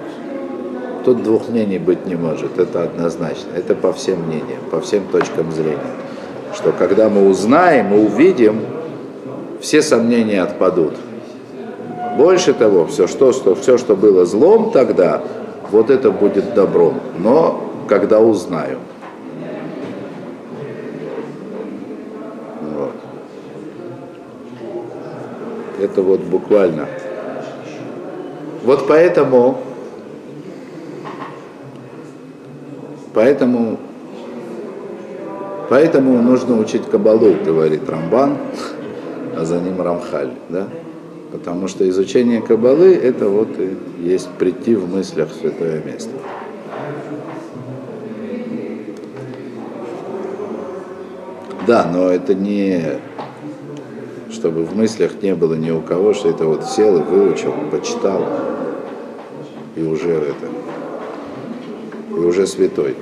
[1.05, 5.53] тут двух мнений быть не может, это однозначно, это по всем мнениям, по всем точкам
[5.53, 6.08] зрения
[6.55, 8.61] что когда мы узнаем, мы увидим,
[9.61, 10.95] все сомнения отпадут.
[12.17, 15.23] Больше того, все что, что, все, что было злом тогда,
[15.71, 17.01] вот это будет добром.
[17.19, 18.79] Но когда узнаю.
[22.63, 22.93] Вот.
[25.81, 26.87] Это вот буквально.
[28.65, 29.59] Вот поэтому,
[33.15, 33.79] поэтому
[35.69, 38.39] Поэтому нужно учить Кабалу, говорит Рамбан,
[39.37, 40.33] а за ним Рамхаль.
[40.49, 40.69] Да?
[41.31, 46.11] Потому что изучение Кабалы это вот и есть прийти в мыслях в святое место.
[51.67, 52.99] Да, но это не
[54.39, 58.25] чтобы в мыслях не было ни у кого, что это вот сел и выучил, почитал,
[59.75, 60.47] и уже это,
[62.11, 62.95] и уже святой.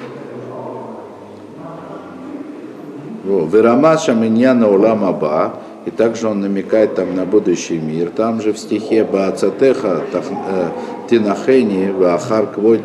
[3.27, 5.55] Верамаша меня на улам аба,
[5.85, 8.11] и также он намекает там на будущий мир.
[8.11, 10.68] Там же в стихе Баацатеха э,
[11.09, 12.81] Тинахени Вахар Квой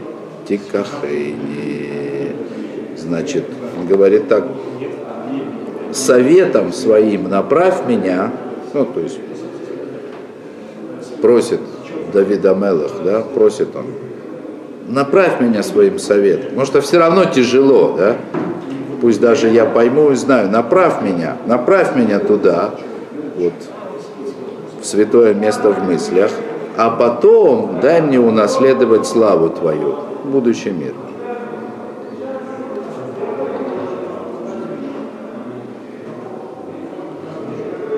[0.48, 2.36] Тикахени.
[2.98, 3.46] Значит,
[3.80, 4.46] он говорит так,
[5.92, 8.32] советом своим направь меня,
[8.74, 9.20] ну, то есть
[11.22, 11.60] просит
[12.14, 13.86] Давида Мелах, да, просит он,
[14.88, 16.46] направь меня своим советом.
[16.50, 18.18] Потому что все равно тяжело, да,
[19.02, 22.70] пусть даже я пойму и знаю, направь меня, направь меня туда,
[23.36, 23.54] вот,
[24.80, 26.32] в святое место в мыслях,
[26.78, 30.94] а потом дай мне унаследовать славу Твою, будущий мир.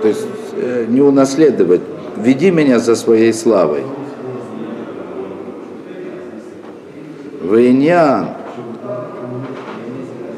[0.01, 0.27] То есть
[0.57, 1.81] э, не унаследовать.
[2.17, 3.83] Веди меня за своей славой.
[7.41, 8.27] Вейнян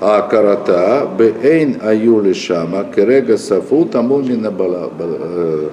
[0.06, 3.86] Акарата Бейн Аюли Шама Керега Сафу
[4.51, 5.70] Бала- Бала- э,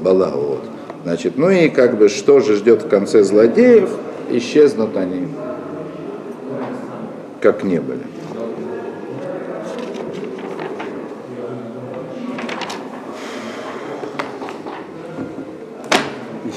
[0.00, 0.60] Балаот.
[1.04, 3.88] Значит, ну и как бы что же ждет в конце злодеев?
[4.30, 5.28] Исчезнут они,
[7.40, 8.00] как не были.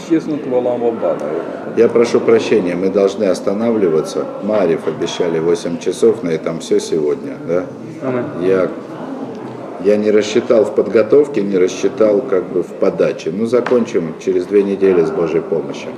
[0.06, 1.74] Исчезнут оба, наверное.
[1.78, 4.26] Я прошу прощения, мы должны останавливаться.
[4.44, 7.38] Марьев обещали 8 часов, на этом все сегодня.
[7.48, 7.66] Да?
[8.42, 8.70] Я,
[9.84, 13.32] я не рассчитал в подготовке, не рассчитал как бы в подаче.
[13.32, 15.90] Ну, закончим через две недели с Божьей помощью.